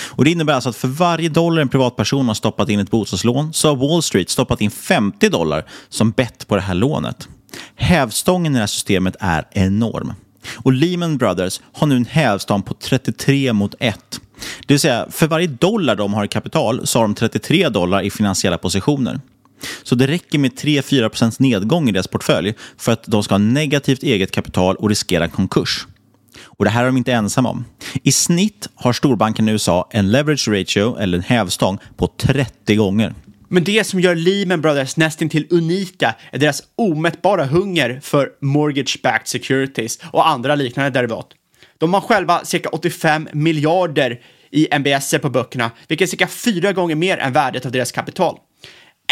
Och 0.00 0.24
Det 0.24 0.30
innebär 0.30 0.54
alltså 0.54 0.68
att 0.68 0.76
för 0.76 0.88
varje 0.88 1.28
dollar 1.28 1.62
en 1.62 1.68
privatperson 1.68 2.28
har 2.28 2.34
stoppat 2.34 2.68
in 2.68 2.80
ett 2.80 2.90
bostadslån 2.90 3.52
så 3.52 3.68
har 3.68 3.76
Wall 3.76 4.02
Street 4.02 4.30
stoppat 4.30 4.60
in 4.60 4.70
50 4.70 5.28
dollar 5.28 5.64
som 5.88 6.10
bett 6.10 6.48
på 6.48 6.56
det 6.56 6.62
här 6.62 6.74
lånet. 6.74 7.28
Hävstången 7.76 8.52
i 8.52 8.54
det 8.54 8.60
här 8.60 8.66
systemet 8.66 9.16
är 9.20 9.48
enorm. 9.50 10.12
Och 10.54 10.72
Lehman 10.72 11.16
Brothers 11.16 11.60
har 11.72 11.86
nu 11.86 11.96
en 11.96 12.04
hävstång 12.04 12.62
på 12.62 12.74
33 12.74 13.52
mot 13.52 13.74
1. 13.78 14.20
Det 14.66 14.74
vill 14.74 14.80
säga, 14.80 15.06
för 15.10 15.26
varje 15.26 15.46
dollar 15.46 15.96
de 15.96 16.14
har 16.14 16.24
i 16.24 16.28
kapital 16.28 16.86
så 16.86 16.98
har 16.98 17.04
de 17.04 17.14
33 17.14 17.68
dollar 17.68 18.02
i 18.02 18.10
finansiella 18.10 18.58
positioner. 18.58 19.20
Så 19.82 19.94
det 19.94 20.06
räcker 20.06 20.38
med 20.38 20.52
3-4% 20.52 21.36
nedgång 21.38 21.88
i 21.88 21.92
deras 21.92 22.08
portfölj 22.08 22.54
för 22.78 22.92
att 22.92 23.04
de 23.04 23.22
ska 23.22 23.34
ha 23.34 23.38
negativt 23.38 24.02
eget 24.02 24.30
kapital 24.30 24.76
och 24.76 24.88
riskera 24.88 25.28
konkurs. 25.28 25.86
Och 26.44 26.64
det 26.64 26.70
här 26.70 26.82
är 26.82 26.86
de 26.86 26.96
inte 26.96 27.12
ensamma 27.12 27.50
om. 27.50 27.64
I 28.02 28.12
snitt 28.12 28.68
har 28.74 28.92
storbanken 28.92 29.48
i 29.48 29.52
USA 29.52 29.88
en 29.90 30.10
leverage 30.10 30.48
ratio, 30.48 30.98
eller 30.98 31.18
en 31.18 31.24
hävstång, 31.24 31.78
på 31.96 32.06
30 32.06 32.76
gånger. 32.76 33.14
Men 33.48 33.64
det 33.64 33.86
som 33.86 34.00
gör 34.00 34.14
Lehman 34.14 34.60
Brothers 34.60 34.96
nästintill 34.96 35.46
unika 35.50 36.14
är 36.30 36.38
deras 36.38 36.62
omätbara 36.76 37.46
hunger 37.46 38.00
för 38.02 38.30
mortgage-backed 38.40 39.26
securities 39.26 39.98
och 40.02 40.28
andra 40.28 40.54
liknande 40.54 40.90
derivat. 40.90 41.26
De 41.82 41.94
har 41.94 42.00
själva 42.00 42.44
cirka 42.44 42.68
85 42.68 43.28
miljarder 43.32 44.20
i 44.50 44.68
MBS 44.70 45.14
på 45.22 45.30
böckerna, 45.30 45.70
vilket 45.88 46.08
är 46.08 46.10
cirka 46.10 46.26
fyra 46.26 46.72
gånger 46.72 46.94
mer 46.94 47.18
än 47.18 47.32
värdet 47.32 47.66
av 47.66 47.72
deras 47.72 47.92
kapital. 47.92 48.38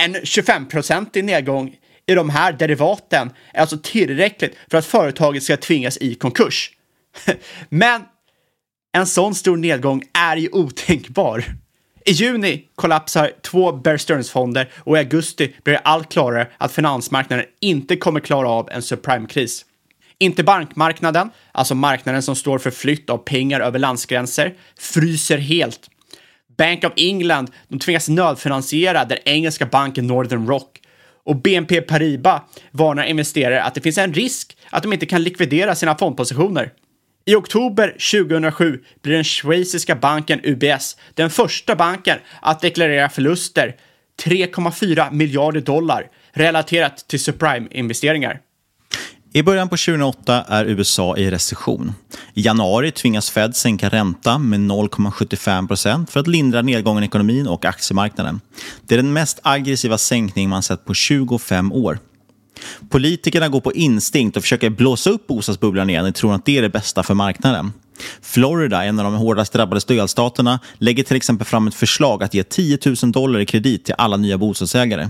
En 0.01 0.17
25-procentig 0.17 1.23
nedgång 1.23 1.77
i 2.07 2.15
de 2.15 2.31
här 2.31 2.53
derivaten 2.53 3.31
är 3.55 3.61
alltså 3.61 3.79
tillräckligt 3.83 4.57
för 4.71 4.79
att 4.79 4.87
företaget 4.87 5.43
ska 5.43 5.57
tvingas 5.57 5.97
i 5.97 6.15
konkurs. 6.15 6.71
Men 7.69 8.03
en 8.97 9.07
sån 9.07 9.35
stor 9.35 9.57
nedgång 9.57 10.03
är 10.13 10.37
ju 10.37 10.49
otänkbar. 10.53 11.45
I 12.05 12.13
juni 12.13 12.65
kollapsar 12.75 13.33
två 13.43 13.73
Bear 13.73 13.97
Stearns-fonder 13.97 14.71
och 14.77 14.97
i 14.97 14.99
augusti 14.99 15.55
blir 15.65 15.75
det 15.75 15.81
allt 15.81 16.13
klarare 16.13 16.49
att 16.59 16.73
finansmarknaden 16.73 17.47
inte 17.61 17.97
kommer 17.97 18.21
klara 18.21 18.49
av 18.49 18.69
en 18.71 18.83
subprime-kris. 18.83 19.65
Inte 20.23 20.43
bankmarknaden, 20.45 21.31
alltså 21.53 21.75
marknaden 21.75 22.23
som 22.23 22.37
står 22.37 22.59
för 22.59 22.71
flytt 22.71 23.11
av 23.11 23.19
pengar 23.19 23.61
över 23.61 23.79
landsgränser, 23.79 24.55
fryser 24.79 25.39
helt. 25.39 25.91
Bank 26.59 26.85
of 26.85 26.93
England 26.97 27.51
de 27.69 27.79
tvingas 27.79 28.09
nödfinansiera 28.09 29.05
den 29.05 29.19
engelska 29.25 29.67
banken 29.67 30.07
Northern 30.07 30.47
Rock 30.47 30.81
och 31.25 31.37
BNP 31.37 31.81
Paribas 31.81 32.43
varnar 32.71 33.05
investerare 33.05 33.63
att 33.63 33.75
det 33.75 33.81
finns 33.81 33.99
en 33.99 34.15
risk 34.15 34.57
att 34.71 34.83
de 34.83 34.93
inte 34.93 35.07
kan 35.07 35.23
likvidera 35.23 35.75
sina 35.75 35.99
fondpositioner. 35.99 36.73
I 37.25 37.35
oktober 37.35 37.97
2007 38.13 38.81
blir 39.03 39.15
den 39.15 39.25
schweiziska 39.25 39.95
banken 39.95 40.41
UBS 40.45 40.97
den 41.15 41.31
första 41.31 41.77
banken 41.77 42.19
att 42.43 42.61
deklarera 42.61 43.09
förluster 43.09 43.77
3,4 44.23 45.13
miljarder 45.13 45.61
dollar 45.61 46.11
relaterat 46.33 47.09
till 47.09 47.19
subprime-investeringar. 47.19 48.41
I 49.33 49.43
början 49.43 49.69
på 49.69 49.77
2008 49.77 50.45
är 50.49 50.65
USA 50.65 51.17
i 51.17 51.31
recession. 51.31 51.93
I 52.35 52.43
januari 52.43 52.91
tvingas 52.91 53.31
Fed 53.31 53.57
sänka 53.57 53.89
räntan 53.89 54.49
med 54.49 54.61
0,75 54.61 55.69
procent 55.69 56.11
för 56.11 56.21
att 56.21 56.27
lindra 56.27 56.63
nedgången 56.63 57.03
i 57.03 57.07
ekonomin 57.07 57.47
och 57.47 57.65
aktiemarknaden. 57.65 58.41
Det 58.87 58.95
är 58.95 58.97
den 58.97 59.13
mest 59.13 59.41
aggressiva 59.43 59.99
sänkning 59.99 60.49
man 60.49 60.63
sett 60.63 60.85
på 60.85 60.95
25 60.95 61.73
år. 61.73 61.99
Politikerna 62.89 63.49
går 63.49 63.61
på 63.61 63.73
instinkt 63.73 64.37
och 64.37 64.43
försöker 64.43 64.71
blåsa 64.71 65.11
upp 65.11 65.27
bostadsbubblan 65.27 65.91
igen 65.91 66.07
i 66.07 66.13
tron 66.13 66.33
att 66.33 66.47
det 66.47 66.59
är 66.59 66.63
det 66.63 66.69
bästa 66.69 67.03
för 67.03 67.15
marknaden. 67.15 67.73
Florida, 68.23 68.85
en 68.85 68.99
av 68.99 69.05
de 69.05 69.15
hårdast 69.15 69.53
drabbade 69.53 69.81
delstaterna, 69.87 70.61
lägger 70.79 71.03
till 71.03 71.17
exempel 71.17 71.47
fram 71.47 71.69
ett 71.69 71.75
förslag 71.75 72.23
att 72.23 72.35
ge 72.35 72.43
10 72.43 72.79
000 73.03 73.13
dollar 73.13 73.41
i 73.41 73.47
kredit 73.47 73.85
till 73.85 73.95
alla 73.99 74.17
nya 74.17 74.39
bostadsägare. 74.39 75.09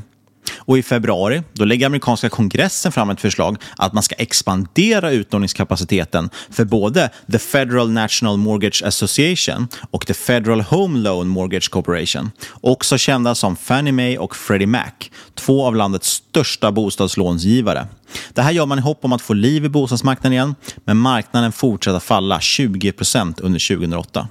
Och 0.57 0.79
i 0.79 0.83
februari 0.83 1.43
då 1.53 1.65
lägger 1.65 1.87
amerikanska 1.87 2.29
kongressen 2.29 2.93
fram 2.93 3.11
ett 3.11 3.21
förslag 3.21 3.57
att 3.77 3.93
man 3.93 4.03
ska 4.03 4.15
expandera 4.15 5.11
utlåningskapaciteten 5.11 6.31
för 6.51 6.65
både 6.65 7.11
the 7.33 7.39
Federal 7.39 7.91
National 7.91 8.37
Mortgage 8.37 8.83
Association 8.87 9.69
och 9.91 10.07
the 10.07 10.15
Federal 10.15 10.61
Home 10.61 10.99
Loan 10.99 11.29
Mortgage 11.29 11.71
Corporation, 11.71 12.31
också 12.61 12.99
kända 12.99 13.35
som 13.35 13.57
Fannie 13.57 13.93
Mae 13.93 14.19
och 14.19 14.37
Freddie 14.37 14.67
Mac, 14.67 14.91
två 15.35 15.67
av 15.67 15.77
landets 15.77 16.09
största 16.09 16.73
bostadslånsgivare. 16.73 17.87
Det 18.35 18.43
här 18.43 18.53
gör 18.53 18.67
man 18.67 18.79
i 18.79 18.83
hopp 18.83 19.05
om 19.05 19.13
att 19.13 19.23
få 19.23 19.35
liv 19.35 19.65
i 19.65 19.69
bostadsmarknaden 19.69 20.33
igen, 20.33 20.55
men 20.85 20.97
marknaden 20.97 21.53
fortsätter 21.53 22.01
falla 22.01 22.39
20% 22.39 23.41
under 23.43 23.77
2008. 23.77 24.29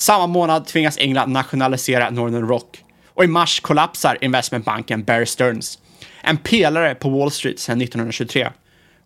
Samma 0.00 0.26
månad 0.26 0.66
tvingas 0.66 0.98
England 0.98 1.32
nationalisera 1.32 2.10
Northern 2.10 2.48
Rock 2.48 2.84
och 3.18 3.24
i 3.24 3.26
mars 3.26 3.60
kollapsar 3.60 4.18
investmentbanken 4.20 5.04
Bear 5.04 5.24
Stearns, 5.24 5.78
en 6.22 6.36
pelare 6.36 6.94
på 6.94 7.10
Wall 7.10 7.30
Street 7.30 7.58
sedan 7.58 7.80
1923. 7.80 8.48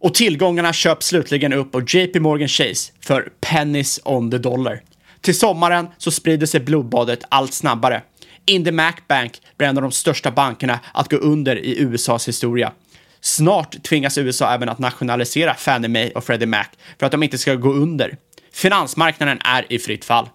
Och 0.00 0.14
tillgångarna 0.14 0.72
köps 0.72 1.06
slutligen 1.06 1.52
upp 1.52 1.74
av 1.74 1.84
JP 1.94 2.20
Morgan 2.20 2.48
Chase 2.48 2.92
för 3.00 3.32
pennies 3.40 4.00
on 4.04 4.30
the 4.30 4.38
dollar. 4.38 4.82
Till 5.20 5.38
sommaren 5.38 5.88
så 5.98 6.10
sprider 6.10 6.46
sig 6.46 6.60
blodbadet 6.60 7.24
allt 7.28 7.54
snabbare. 7.54 8.02
Indy 8.46 8.70
Mac 8.70 8.92
Bank 9.08 9.40
blir 9.56 9.68
en 9.68 9.76
av 9.76 9.82
de 9.82 9.92
största 9.92 10.30
bankerna 10.30 10.80
att 10.94 11.10
gå 11.10 11.16
under 11.16 11.56
i 11.56 11.80
USAs 11.80 12.28
historia. 12.28 12.72
Snart 13.20 13.82
tvingas 13.82 14.18
USA 14.18 14.54
även 14.54 14.68
att 14.68 14.78
nationalisera 14.78 15.54
Fannie 15.54 15.88
Mae 15.88 16.10
och 16.14 16.24
Freddie 16.24 16.46
Mac 16.46 16.66
för 16.98 17.06
att 17.06 17.12
de 17.12 17.22
inte 17.22 17.38
ska 17.38 17.54
gå 17.54 17.72
under. 17.72 18.16
Finansmarknaden 18.52 19.38
är 19.44 19.72
i 19.72 19.78
fritt 19.78 20.04
fall. 20.04 20.28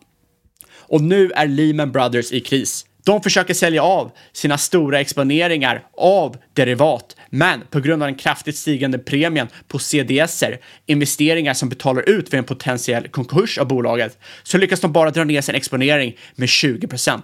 Och 0.77 1.01
nu 1.01 1.31
är 1.31 1.47
Lehman 1.47 1.91
Brothers 1.91 2.31
i 2.31 2.39
kris. 2.39 2.86
De 3.07 3.21
försöker 3.21 3.53
sälja 3.53 3.83
av 3.83 4.11
sina 4.33 4.57
stora 4.57 4.99
exponeringar 4.99 5.83
av 5.97 6.37
derivat, 6.53 7.15
men 7.29 7.61
på 7.69 7.79
grund 7.79 8.03
av 8.03 8.07
den 8.07 8.17
kraftigt 8.17 8.57
stigande 8.57 8.99
premien 8.99 9.47
på 9.67 9.79
CDSer, 9.79 10.59
investeringar 10.85 11.53
som 11.53 11.69
betalar 11.69 12.09
ut 12.09 12.33
vid 12.33 12.37
en 12.37 12.43
potentiell 12.43 13.07
konkurs 13.07 13.57
av 13.57 13.67
bolaget, 13.67 14.17
så 14.43 14.57
lyckas 14.57 14.79
de 14.79 14.91
bara 14.91 15.11
dra 15.11 15.23
ner 15.23 15.41
sin 15.41 15.55
exponering 15.55 16.17
med 16.35 16.47
20% 16.47 17.21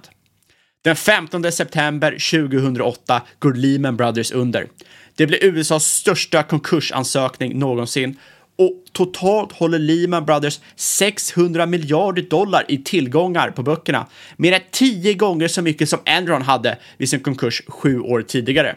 Den 0.84 0.96
15 0.96 1.52
september 1.52 2.12
2008 2.12 3.22
går 3.40 3.54
Lehman 3.54 3.98
Brothers 3.98 4.32
under. 4.32 4.68
Det 5.16 5.28
blir 5.28 5.44
USAs 5.44 5.86
största 5.86 6.44
konkursansökning 6.44 7.60
någonsin 7.60 8.18
och 8.58 8.84
totalt 8.92 9.52
håller 9.52 9.80
Lehman 9.80 10.26
Brothers 10.26 10.60
600 10.76 11.66
miljarder 11.66 12.22
dollar 12.22 12.66
i 12.68 12.78
tillgångar 12.78 13.52
på 13.52 13.64
böckerna. 13.64 14.08
Mer 14.38 14.52
än 14.52 14.62
tio 14.72 15.14
gånger 15.14 15.48
så 15.48 15.62
mycket 15.62 15.90
som 15.90 16.00
Enron 16.06 16.42
hade 16.42 16.78
vid 16.98 17.10
sin 17.10 17.20
konkurs 17.20 17.62
sju 17.68 18.00
år 18.00 18.22
tidigare. 18.22 18.76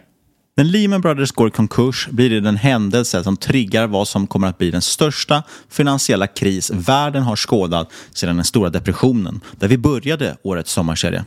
När 0.56 0.64
Lehman 0.64 1.00
Brothers 1.00 1.32
går 1.32 1.48
i 1.48 1.50
konkurs 1.50 2.08
blir 2.10 2.30
det 2.30 2.40
den 2.40 2.56
händelse 2.56 3.24
som 3.24 3.36
triggar 3.36 3.86
vad 3.86 4.08
som 4.08 4.26
kommer 4.26 4.48
att 4.48 4.58
bli 4.58 4.70
den 4.70 4.82
största 4.82 5.42
finansiella 5.70 6.26
kris 6.26 6.70
världen 6.70 7.22
har 7.22 7.36
skådat 7.36 7.92
sedan 8.12 8.36
den 8.36 8.44
stora 8.44 8.70
depressionen, 8.70 9.40
där 9.58 9.68
vi 9.68 9.78
började 9.78 10.36
årets 10.42 10.72
sommarserie. 10.72 11.24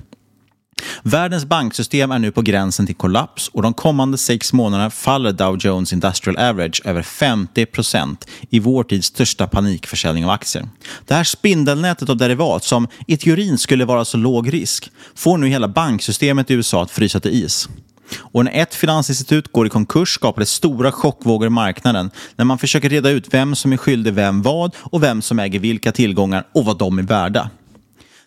Världens 1.03 1.45
banksystem 1.45 2.11
är 2.11 2.19
nu 2.19 2.31
på 2.31 2.41
gränsen 2.41 2.85
till 2.85 2.95
kollaps 2.95 3.47
och 3.47 3.61
de 3.61 3.73
kommande 3.73 4.17
sex 4.17 4.53
månaderna 4.53 4.89
faller 4.89 5.31
Dow 5.31 5.57
Jones 5.59 5.93
Industrial 5.93 6.37
Average 6.37 6.81
över 6.85 7.01
50% 7.01 8.17
i 8.49 8.59
vår 8.59 8.83
tids 8.83 9.07
största 9.07 9.47
panikförsäljning 9.47 10.25
av 10.25 10.31
aktier. 10.31 10.69
Det 11.05 11.13
här 11.13 11.23
spindelnätet 11.23 12.09
av 12.09 12.17
derivat 12.17 12.63
som 12.63 12.87
i 13.07 13.17
teorin 13.17 13.57
skulle 13.57 13.85
vara 13.85 14.05
så 14.05 14.17
låg 14.17 14.53
risk 14.53 14.91
får 15.15 15.37
nu 15.37 15.47
hela 15.47 15.67
banksystemet 15.67 16.51
i 16.51 16.53
USA 16.53 16.83
att 16.83 16.91
frysa 16.91 17.19
till 17.19 17.43
is. 17.43 17.69
Och 18.17 18.45
när 18.45 18.51
ett 18.51 18.75
finansinstitut 18.75 19.51
går 19.51 19.67
i 19.67 19.69
konkurs 19.69 20.09
skapar 20.09 20.39
det 20.39 20.45
stora 20.45 20.91
chockvågor 20.91 21.47
i 21.47 21.49
marknaden 21.49 22.11
när 22.35 22.45
man 22.45 22.57
försöker 22.57 22.89
reda 22.89 23.09
ut 23.09 23.33
vem 23.33 23.55
som 23.55 23.73
är 23.73 23.77
skyldig 23.77 24.13
vem 24.13 24.41
vad 24.41 24.75
och 24.79 25.03
vem 25.03 25.21
som 25.21 25.39
äger 25.39 25.59
vilka 25.59 25.91
tillgångar 25.91 26.47
och 26.53 26.65
vad 26.65 26.77
de 26.77 26.99
är 26.99 27.03
värda. 27.03 27.49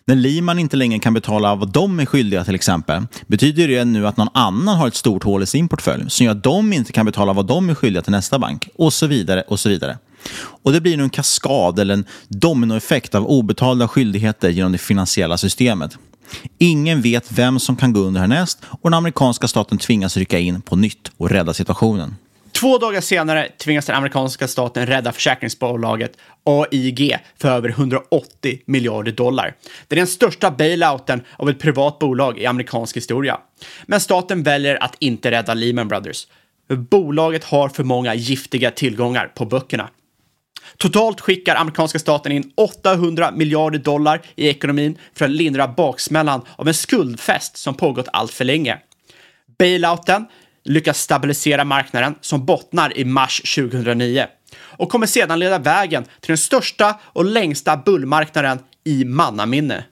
När 0.05 0.15
Lehman 0.15 0.59
inte 0.59 0.77
längre 0.77 0.99
kan 0.99 1.13
betala 1.13 1.55
vad 1.55 1.71
de 1.71 1.99
är 1.99 2.05
skyldiga 2.05 2.43
till 2.43 2.55
exempel, 2.55 3.03
betyder 3.27 3.67
det 3.67 3.85
nu 3.85 4.07
att 4.07 4.17
någon 4.17 4.29
annan 4.33 4.77
har 4.77 4.87
ett 4.87 4.95
stort 4.95 5.23
hål 5.23 5.43
i 5.43 5.45
sin 5.45 5.67
portfölj 5.67 6.09
som 6.09 6.25
gör 6.25 6.31
att 6.31 6.43
de 6.43 6.73
inte 6.73 6.91
kan 6.91 7.05
betala 7.05 7.33
vad 7.33 7.45
de 7.45 7.69
är 7.69 7.75
skyldiga 7.75 8.01
till 8.01 8.11
nästa 8.11 8.39
bank 8.39 8.69
och 8.75 8.93
så 8.93 9.07
vidare 9.07 9.43
och 9.47 9.59
så 9.59 9.69
vidare. 9.69 9.97
Och 10.63 10.71
det 10.71 10.81
blir 10.81 10.97
nu 10.97 11.03
en 11.03 11.09
kaskad 11.09 11.79
eller 11.79 11.93
en 11.93 12.05
dominoeffekt 12.27 13.15
av 13.15 13.27
obetalda 13.27 13.87
skyldigheter 13.87 14.49
genom 14.49 14.71
det 14.71 14.77
finansiella 14.77 15.37
systemet. 15.37 15.97
Ingen 16.57 17.01
vet 17.01 17.31
vem 17.31 17.59
som 17.59 17.75
kan 17.75 17.93
gå 17.93 17.99
under 17.99 18.21
härnäst 18.21 18.61
och 18.63 18.89
den 18.89 18.97
amerikanska 18.97 19.47
staten 19.47 19.77
tvingas 19.77 20.17
rycka 20.17 20.39
in 20.39 20.61
på 20.61 20.75
nytt 20.75 21.11
och 21.17 21.29
rädda 21.29 21.53
situationen. 21.53 22.15
Två 22.53 22.77
dagar 22.77 23.01
senare 23.01 23.49
tvingas 23.57 23.85
den 23.85 23.95
amerikanska 23.95 24.47
staten 24.47 24.85
rädda 24.85 25.11
försäkringsbolaget 25.11 26.17
AIG 26.43 27.17
för 27.41 27.49
över 27.49 27.69
180 27.69 28.59
miljarder 28.65 29.11
dollar. 29.11 29.55
Det 29.87 29.95
är 29.95 29.97
den 29.97 30.07
största 30.07 30.51
bailouten 30.51 31.21
av 31.37 31.49
ett 31.49 31.59
privat 31.59 31.99
bolag 31.99 32.39
i 32.39 32.45
amerikansk 32.45 32.97
historia. 32.97 33.37
Men 33.85 33.99
staten 33.99 34.43
väljer 34.43 34.83
att 34.83 34.95
inte 34.99 35.31
rädda 35.31 35.53
Lehman 35.53 35.87
Brothers. 35.87 36.27
Bolaget 36.69 37.43
har 37.43 37.69
för 37.69 37.83
många 37.83 38.15
giftiga 38.15 38.71
tillgångar 38.71 39.27
på 39.27 39.45
böckerna. 39.45 39.89
Totalt 40.77 41.21
skickar 41.21 41.55
amerikanska 41.55 41.99
staten 41.99 42.31
in 42.31 42.51
800 42.55 43.31
miljarder 43.31 43.79
dollar 43.79 44.21
i 44.35 44.47
ekonomin 44.47 44.97
för 45.15 45.25
att 45.25 45.31
lindra 45.31 45.67
baksmällan 45.67 46.41
av 46.55 46.67
en 46.67 46.73
skuldfest 46.73 47.57
som 47.57 47.75
pågått 47.75 48.07
allt 48.13 48.31
för 48.31 48.45
länge. 48.45 48.77
Bailouten 49.59 50.25
lyckas 50.63 50.99
stabilisera 50.99 51.63
marknaden 51.63 52.15
som 52.21 52.45
bottnar 52.45 52.97
i 52.97 53.05
mars 53.05 53.55
2009 53.55 54.27
och 54.61 54.89
kommer 54.89 55.07
sedan 55.07 55.39
leda 55.39 55.59
vägen 55.59 56.03
till 56.03 56.27
den 56.27 56.37
största 56.37 56.99
och 57.03 57.25
längsta 57.25 57.77
bullmarknaden 57.77 58.59
i 58.83 59.05
mannaminne. 59.05 59.83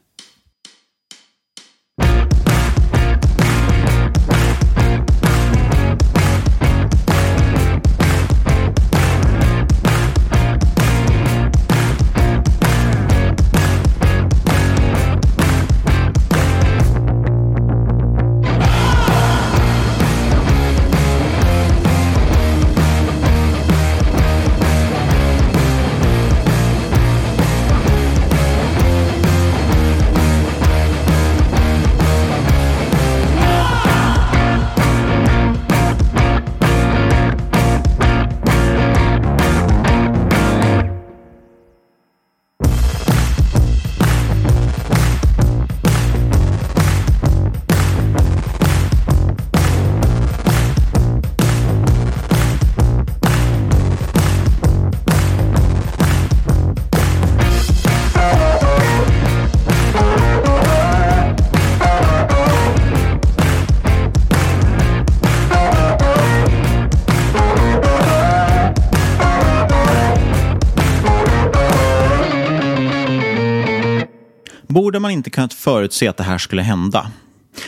Borde 74.81 74.99
man 74.99 75.11
inte 75.11 75.29
kunnat 75.29 75.53
förutse 75.53 76.07
att 76.07 76.17
det 76.17 76.23
här 76.23 76.37
skulle 76.37 76.61
hända? 76.61 77.11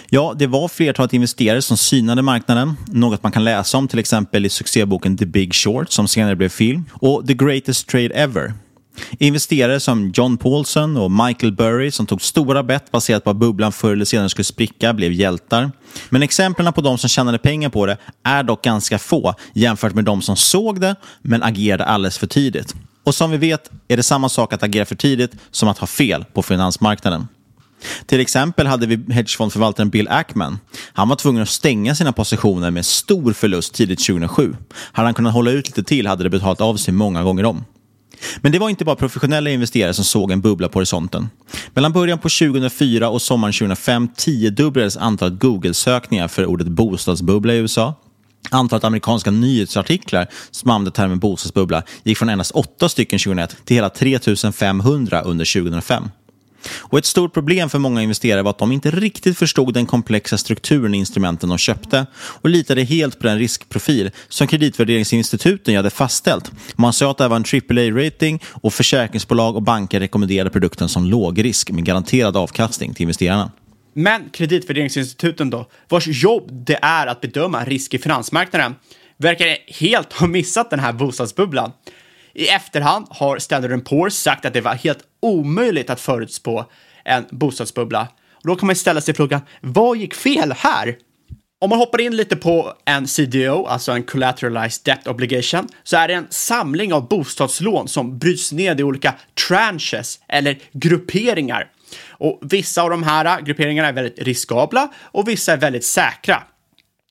Ja, 0.10 0.34
det 0.38 0.47
var 0.47 0.67
flertalet 0.67 1.13
investerare 1.13 1.62
som 1.62 1.78
synade 1.78 2.21
marknaden, 2.21 2.76
något 2.88 3.23
man 3.23 3.32
kan 3.32 3.43
läsa 3.43 3.78
om 3.78 3.88
till 3.88 3.99
exempel 3.99 4.45
i 4.45 4.49
succéboken 4.49 5.17
The 5.17 5.26
Big 5.26 5.54
Short 5.54 5.91
som 5.91 6.08
senare 6.08 6.36
blev 6.36 6.49
film, 6.49 6.86
och 6.93 7.28
The 7.28 7.34
Greatest 7.34 7.88
Trade 7.88 8.10
Ever. 8.10 8.54
Investerare 9.19 9.80
som 9.80 10.12
John 10.15 10.38
Paulson 10.38 10.97
och 10.97 11.12
Michael 11.12 11.54
Burry 11.54 11.91
som 11.91 12.06
tog 12.06 12.21
stora 12.21 12.63
bett 12.63 12.91
baserat 12.91 13.23
på 13.23 13.30
att 13.30 13.38
bubblan 13.38 13.71
förr 13.71 13.91
eller 13.91 14.06
senare 14.06 14.30
skulle 14.30 14.45
spricka 14.45 14.93
blev 14.93 15.12
hjältar. 15.12 15.71
Men 16.10 16.23
exemplen 16.23 16.73
på 16.73 16.82
de 16.82 16.97
som 16.97 17.10
tjänade 17.10 17.38
pengar 17.38 17.69
på 17.69 17.86
det 17.86 17.97
är 18.23 18.43
dock 18.43 18.63
ganska 18.63 18.99
få 18.99 19.36
jämfört 19.54 19.93
med 19.93 20.06
de 20.06 20.21
som 20.21 20.36
såg 20.36 20.82
det 20.82 20.95
men 21.21 21.43
agerade 21.43 21.86
alldeles 21.86 22.17
för 22.17 22.28
tidigt. 22.28 22.76
Och 23.03 23.15
som 23.15 23.31
vi 23.31 23.37
vet 23.37 23.71
är 23.87 23.97
det 23.97 24.03
samma 24.03 24.29
sak 24.29 24.53
att 24.53 24.63
agera 24.63 24.85
för 24.85 24.95
tidigt 24.95 25.31
som 25.51 25.69
att 25.69 25.77
ha 25.77 25.87
fel 25.87 26.25
på 26.33 26.41
finansmarknaden. 26.41 27.27
Till 28.05 28.19
exempel 28.19 28.67
hade 28.67 28.87
vi 28.87 29.13
hedgefondförvaltaren 29.13 29.89
Bill 29.89 30.07
Ackman. 30.07 30.59
Han 30.93 31.09
var 31.09 31.15
tvungen 31.15 31.41
att 31.41 31.49
stänga 31.49 31.95
sina 31.95 32.11
positioner 32.11 32.71
med 32.71 32.85
stor 32.85 33.33
förlust 33.33 33.73
tidigt 33.73 34.05
2007. 34.05 34.55
Hade 34.71 35.07
han 35.07 35.13
kunnat 35.13 35.33
hålla 35.33 35.51
ut 35.51 35.67
lite 35.67 35.83
till 35.83 36.07
hade 36.07 36.23
det 36.23 36.29
betalat 36.29 36.61
av 36.61 36.75
sig 36.75 36.93
många 36.93 37.23
gånger 37.23 37.45
om. 37.45 37.65
Men 38.37 38.51
det 38.51 38.59
var 38.59 38.69
inte 38.69 38.85
bara 38.85 38.95
professionella 38.95 39.49
investerare 39.49 39.93
som 39.93 40.05
såg 40.05 40.31
en 40.31 40.41
bubbla 40.41 40.69
på 40.69 40.79
horisonten. 40.79 41.29
Mellan 41.73 41.93
början 41.93 42.19
på 42.19 42.29
2004 42.29 43.09
och 43.09 43.21
sommaren 43.21 43.53
2005 43.53 44.07
tiodubblades 44.17 44.97
antalet 44.97 45.39
Google-sökningar 45.39 46.27
för 46.27 46.45
ordet 46.45 46.67
bostadsbubbla 46.67 47.53
i 47.53 47.57
USA. 47.57 47.93
Antalet 48.49 48.84
amerikanska 48.84 49.32
nyhetsartiklar 49.32 50.27
som 50.51 50.69
använde 50.69 50.91
termen 50.91 51.19
bostadsbubbla 51.19 51.84
gick 52.03 52.17
från 52.17 52.29
endast 52.29 52.51
8 52.51 52.89
stycken 52.89 53.19
2001 53.19 53.58
till 53.65 53.75
hela 53.75 53.89
3500 53.89 55.21
under 55.21 55.62
2005. 55.62 56.03
Och 56.69 56.97
ett 56.97 57.06
stort 57.06 57.34
problem 57.34 57.69
för 57.69 57.79
många 57.79 58.01
investerare 58.01 58.41
var 58.41 58.49
att 58.49 58.58
de 58.58 58.71
inte 58.71 58.91
riktigt 58.91 59.38
förstod 59.38 59.73
den 59.73 59.86
komplexa 59.86 60.38
strukturen 60.38 60.93
i 60.93 60.97
instrumenten 60.97 61.49
de 61.49 61.58
köpte 61.58 62.06
och 62.15 62.49
litade 62.49 62.84
helt 62.84 63.19
på 63.19 63.27
den 63.27 63.39
riskprofil 63.39 64.12
som 64.29 64.47
kreditvärderingsinstituten 64.47 65.75
hade 65.75 65.89
fastställt. 65.89 66.51
Man 66.75 66.93
sa 66.93 67.12
att 67.12 67.17
det 67.17 67.27
var 67.27 67.36
en 67.36 67.43
AAA-rating 67.43 68.43
och 68.49 68.73
försäkringsbolag 68.73 69.56
och 69.56 69.62
banker 69.62 69.99
rekommenderade 69.99 70.49
produkten 70.49 70.89
som 70.89 71.06
lågrisk 71.06 71.71
med 71.71 71.86
garanterad 71.86 72.38
avkastning 72.38 72.93
till 72.93 73.03
investerarna. 73.03 73.51
Men 73.93 74.29
kreditvärderingsinstituten 74.29 75.49
då, 75.49 75.65
vars 75.89 76.08
jobb 76.08 76.49
det 76.51 76.79
är 76.82 77.08
att 77.08 77.21
bedöma 77.21 77.63
risk 77.63 77.93
i 77.93 77.97
finansmarknaden, 77.97 78.75
verkar 79.17 79.58
helt 79.67 80.13
ha 80.13 80.27
missat 80.27 80.69
den 80.69 80.79
här 80.79 80.93
bostadsbubblan. 80.93 81.71
I 82.34 82.47
efterhand 82.47 83.08
har 83.10 83.39
Standard 83.39 83.71
Poor's 83.88 84.10
sagt 84.10 84.45
att 84.45 84.53
det 84.53 84.62
var 84.62 84.75
helt 84.75 84.99
omöjligt 85.19 85.89
att 85.89 86.01
förutspå 86.01 86.65
en 87.06 87.25
bostadsbubbla. 87.32 88.08
Och 88.32 88.47
då 88.47 88.56
kan 88.56 88.67
man 88.67 88.75
ställa 88.75 89.01
sig 89.01 89.13
frågan, 89.13 89.41
vad 89.62 89.97
gick 89.97 90.13
fel 90.13 90.53
här? 90.58 90.97
Om 91.60 91.69
man 91.69 91.79
hoppar 91.79 92.01
in 92.01 92.15
lite 92.15 92.36
på 92.36 92.73
en 92.86 93.08
CDO, 93.08 93.65
alltså 93.65 93.91
en 93.91 94.03
collateralized 94.03 94.86
debt 94.86 95.08
obligation, 95.08 95.67
så 95.84 95.97
är 95.97 96.08
det 96.08 96.13
en 96.13 96.27
samling 96.29 96.93
av 96.93 97.08
bostadslån 97.08 97.88
som 97.88 98.19
bryts 98.19 98.51
ned 98.51 98.79
i 98.79 98.84
olika 98.84 99.15
tranches 99.47 100.19
eller 100.27 100.60
grupperingar. 100.71 101.71
Och 102.10 102.39
vissa 102.41 102.82
av 102.82 102.89
de 102.89 103.03
här 103.03 103.41
grupperingarna 103.41 103.88
är 103.88 103.93
väldigt 103.93 104.19
riskabla 104.19 104.89
och 105.01 105.27
vissa 105.27 105.53
är 105.53 105.58
väldigt 105.58 105.86
säkra. 105.86 106.43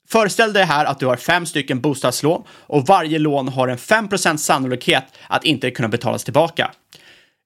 Föreställ 0.09 0.53
dig 0.53 0.65
här 0.65 0.85
att 0.85 0.99
du 0.99 1.05
har 1.05 1.15
fem 1.15 1.45
stycken 1.45 1.81
bostadslån 1.81 2.43
och 2.49 2.87
varje 2.87 3.19
lån 3.19 3.47
har 3.47 3.67
en 3.67 3.77
5% 3.77 4.37
sannolikhet 4.37 5.03
att 5.27 5.43
inte 5.43 5.71
kunna 5.71 5.87
betalas 5.87 6.23
tillbaka. 6.23 6.71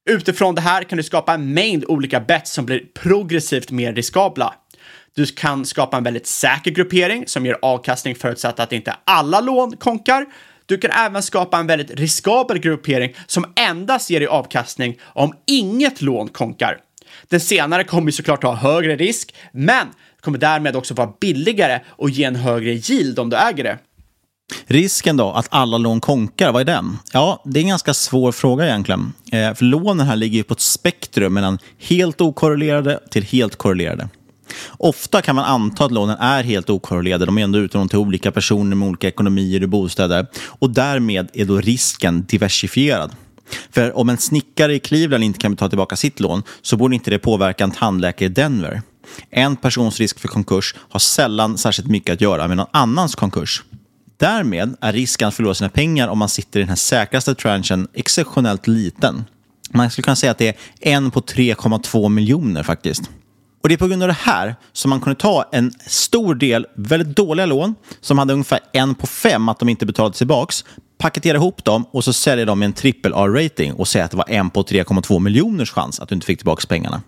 Utifrån 0.10 0.56
det 0.56 0.62
här 0.62 0.84
kan 0.84 0.98
du 0.98 1.04
skapa 1.04 1.34
en 1.34 1.54
mängd 1.54 1.86
olika 1.88 2.20
bets 2.20 2.52
som 2.52 2.66
blir 2.66 2.82
progressivt 2.94 3.72
mer 3.72 3.94
riskabla. 3.94 4.54
Du 5.16 5.26
kan 5.26 5.66
skapa 5.66 5.98
en 5.98 6.04
väldigt 6.04 6.28
säker 6.28 6.72
gruppering 6.72 7.28
som 7.28 7.46
ger 7.46 7.58
avkastning 7.62 8.16
förutsatt 8.16 8.60
att 8.60 8.72
inte 8.72 8.96
alla 9.04 9.42
lån 9.42 9.78
konkar. 9.78 10.26
Du 10.66 10.78
kan 10.78 10.92
även 10.92 11.24
skapa 11.24 11.58
en 11.58 11.68
väldigt 11.68 12.00
riskabel 12.00 12.60
gruppering 12.60 13.16
som 13.28 13.54
endast 13.56 14.10
ger 14.10 14.20
dig 14.20 14.28
avkastning 14.28 15.00
om 15.04 15.34
inget 15.46 16.02
lån 16.02 16.28
konkar. 16.28 16.78
Den 17.30 17.40
senare 17.40 17.84
kommer 17.84 18.12
såklart 18.12 18.44
ha 18.44 18.56
högre 18.56 18.96
risk, 18.96 19.36
men 19.52 19.88
kommer 20.22 20.38
därmed 20.38 20.76
också 20.76 20.94
vara 20.94 21.14
billigare 21.22 21.80
och 21.88 22.10
ge 22.10 22.24
en 22.24 22.36
högre 22.36 22.72
yield 22.72 23.20
om 23.20 23.30
du 23.30 23.38
äger 23.38 23.64
det. 23.64 23.78
Risken 24.68 25.18
då, 25.18 25.32
att 25.32 25.48
alla 25.50 25.78
lån 25.78 26.02
konkar, 26.02 26.52
vad 26.52 26.62
är 26.62 26.66
den? 26.66 26.98
Ja, 27.14 27.42
det 27.46 27.60
är 27.60 27.62
en 27.62 27.70
ganska 27.70 27.94
svår 27.94 28.32
fråga 28.32 28.66
egentligen. 28.66 29.14
Eh, 29.32 29.54
för 29.54 29.66
lånen 29.66 30.08
här 30.08 30.16
ligger 30.16 30.38
ju 30.38 30.44
på 30.44 30.54
ett 30.54 30.60
spektrum 30.60 31.34
mellan 31.34 31.60
helt 31.80 32.22
okorrelerade 32.22 33.00
till 33.10 33.24
helt 33.24 33.56
korrelerade. 33.56 34.10
Ofta 34.78 35.22
kan 35.22 35.36
man 35.36 35.46
anta 35.46 35.86
att 35.86 35.92
lånen 35.92 36.18
är 36.18 36.44
helt 36.44 36.70
okorrelerade. 36.70 37.26
De 37.26 37.38
är 37.38 37.44
ändå 37.44 37.60
utlån 37.60 37.90
till 37.90 37.98
olika 37.98 38.32
personer 38.32 38.76
med 38.76 38.88
olika 38.88 39.08
ekonomier 39.08 39.64
och 39.64 39.70
bostäder. 39.70 40.28
Och 40.46 40.70
därmed 40.70 41.30
är 41.34 41.46
då 41.46 41.62
risken 41.62 42.26
diversifierad. 42.28 43.12
För 43.72 43.98
om 43.98 44.10
en 44.10 44.18
snickare 44.18 44.74
i 44.74 44.80
Cleveland 44.80 45.24
inte 45.24 45.40
kan 45.40 45.52
betala 45.52 45.70
tillbaka 45.70 45.96
sitt 45.96 46.20
lån 46.20 46.44
så 46.62 46.78
borde 46.78 46.96
inte 46.96 47.10
det 47.10 47.20
påverka 47.20 47.64
en 47.64 47.72
tandläkare 47.72 48.26
i 48.26 48.30
Denver. 48.30 48.82
En 49.30 49.56
persons 49.56 50.00
risk 50.00 50.20
för 50.20 50.28
konkurs 50.28 50.76
har 50.90 51.00
sällan 51.00 51.58
särskilt 51.58 51.90
mycket 51.90 52.14
att 52.14 52.22
göra 52.22 52.48
med 52.48 52.58
någon 52.58 52.68
annans 52.72 53.16
konkurs. 53.16 53.64
Därmed 54.18 54.76
är 54.82 54.94
risken 54.94 55.28
att 55.28 55.36
förlora 55.36 55.54
sina 55.54 55.70
pengar 55.70 56.08
om 56.08 56.18
man 56.18 56.30
sitter 56.30 56.60
i 56.60 56.64
den 56.64 56.70
här 56.70 56.76
säkraste 56.76 57.36
tranchen 57.36 57.88
exceptionellt 57.94 58.68
liten. 58.68 59.26
Man 59.70 59.92
skulle 59.92 60.04
kunna 60.04 60.16
säga 60.16 60.32
att 60.32 60.38
det 60.38 60.48
är 60.48 60.56
en 60.80 61.12
på 61.12 61.22
3,2 61.22 62.10
miljoner 62.10 62.64
faktiskt. 62.64 63.02
Och 63.64 63.70
det 63.70 63.76
är 63.76 63.78
på 63.78 63.88
grund 63.88 64.04
av 64.04 64.08
det 64.08 64.18
här 64.20 64.56
som 64.74 64.90
man 64.90 65.02
kunde 65.02 65.20
ta 65.20 65.50
en 65.52 65.74
stor 65.86 66.36
del 66.36 66.66
väldigt 66.76 67.16
dåliga 67.16 67.46
lån 67.46 67.76
som 68.02 68.18
hade 68.18 68.34
ungefär 68.34 68.60
en 68.74 68.96
på 68.96 69.08
fem 69.08 69.50
att 69.50 69.60
de 69.60 69.70
inte 69.70 69.86
betalade 69.86 70.18
tillbaks, 70.18 70.66
paketera 70.98 71.38
ihop 71.38 71.64
dem 71.64 71.86
och 71.92 72.04
så 72.04 72.14
sälja 72.14 72.46
dem 72.46 72.60
med 72.60 72.66
en 72.66 72.74
trippel 72.74 73.14
A-rating 73.14 73.74
och 73.74 73.88
säga 73.88 74.06
att 74.06 74.12
det 74.12 74.18
var 74.18 74.30
en 74.30 74.50
på 74.50 74.64
3,2 74.64 75.20
miljoners 75.20 75.72
chans 75.72 76.00
att 76.00 76.10
du 76.10 76.16
inte 76.16 76.28
fick 76.28 76.38
tillbaka 76.38 76.68
pengarna. 76.68 77.02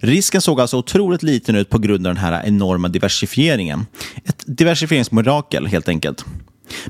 Risken 0.00 0.40
såg 0.40 0.60
alltså 0.60 0.76
otroligt 0.76 1.22
liten 1.22 1.56
ut 1.56 1.70
på 1.70 1.78
grund 1.78 2.06
av 2.06 2.14
den 2.14 2.22
här 2.24 2.46
enorma 2.46 2.88
diversifieringen. 2.88 3.86
Ett 4.24 4.44
diversifieringsmirakel 4.46 5.66
helt 5.66 5.88
enkelt. 5.88 6.24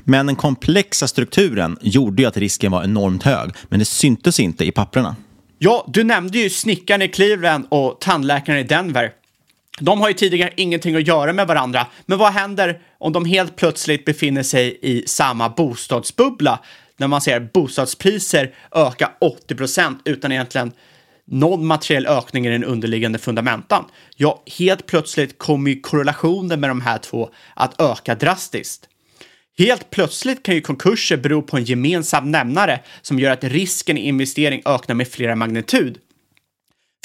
Men 0.03 0.25
den 0.25 0.35
komplexa 0.35 1.07
strukturen 1.07 1.77
gjorde 1.81 2.21
ju 2.21 2.27
att 2.27 2.37
risken 2.37 2.71
var 2.71 2.83
enormt 2.83 3.23
hög, 3.23 3.51
men 3.69 3.79
det 3.79 3.85
syntes 3.85 4.39
inte 4.39 4.65
i 4.65 4.71
papperna. 4.71 5.15
Ja, 5.57 5.85
du 5.87 6.03
nämnde 6.03 6.37
ju 6.37 6.49
snickaren 6.49 7.01
i 7.01 7.07
Cleveland 7.07 7.65
och 7.69 7.97
tandläkaren 8.01 8.59
i 8.59 8.63
Denver. 8.63 9.11
De 9.79 10.01
har 10.01 10.07
ju 10.07 10.13
tidigare 10.13 10.53
ingenting 10.55 10.95
att 10.95 11.07
göra 11.07 11.33
med 11.33 11.47
varandra, 11.47 11.87
men 12.05 12.17
vad 12.17 12.33
händer 12.33 12.79
om 12.97 13.13
de 13.13 13.25
helt 13.25 13.55
plötsligt 13.55 14.05
befinner 14.05 14.43
sig 14.43 14.79
i 14.81 15.03
samma 15.07 15.49
bostadsbubbla? 15.49 16.59
När 16.97 17.07
man 17.07 17.21
ser 17.21 17.39
bostadspriser 17.53 18.53
öka 18.71 19.11
80 19.21 19.55
procent 19.55 20.01
utan 20.05 20.31
egentligen 20.31 20.71
någon 21.27 21.65
materiell 21.65 22.07
ökning 22.07 22.47
i 22.47 22.49
den 22.49 22.63
underliggande 22.63 23.19
fundamentan. 23.19 23.85
Ja, 24.15 24.43
helt 24.57 24.85
plötsligt 24.85 25.37
kommer 25.37 25.71
ju 25.71 25.79
korrelationen 25.79 26.59
med 26.59 26.69
de 26.69 26.81
här 26.81 26.97
två 26.97 27.29
att 27.53 27.81
öka 27.81 28.15
drastiskt. 28.15 28.89
Helt 29.57 29.89
plötsligt 29.89 30.43
kan 30.43 30.55
ju 30.55 30.61
konkurser 30.61 31.17
bero 31.17 31.41
på 31.41 31.57
en 31.57 31.63
gemensam 31.63 32.31
nämnare 32.31 32.79
som 33.01 33.19
gör 33.19 33.31
att 33.31 33.43
risken 33.43 33.97
i 33.97 34.07
investering 34.07 34.61
ökar 34.65 34.93
med 34.93 35.07
flera 35.07 35.35
magnitud. 35.35 35.97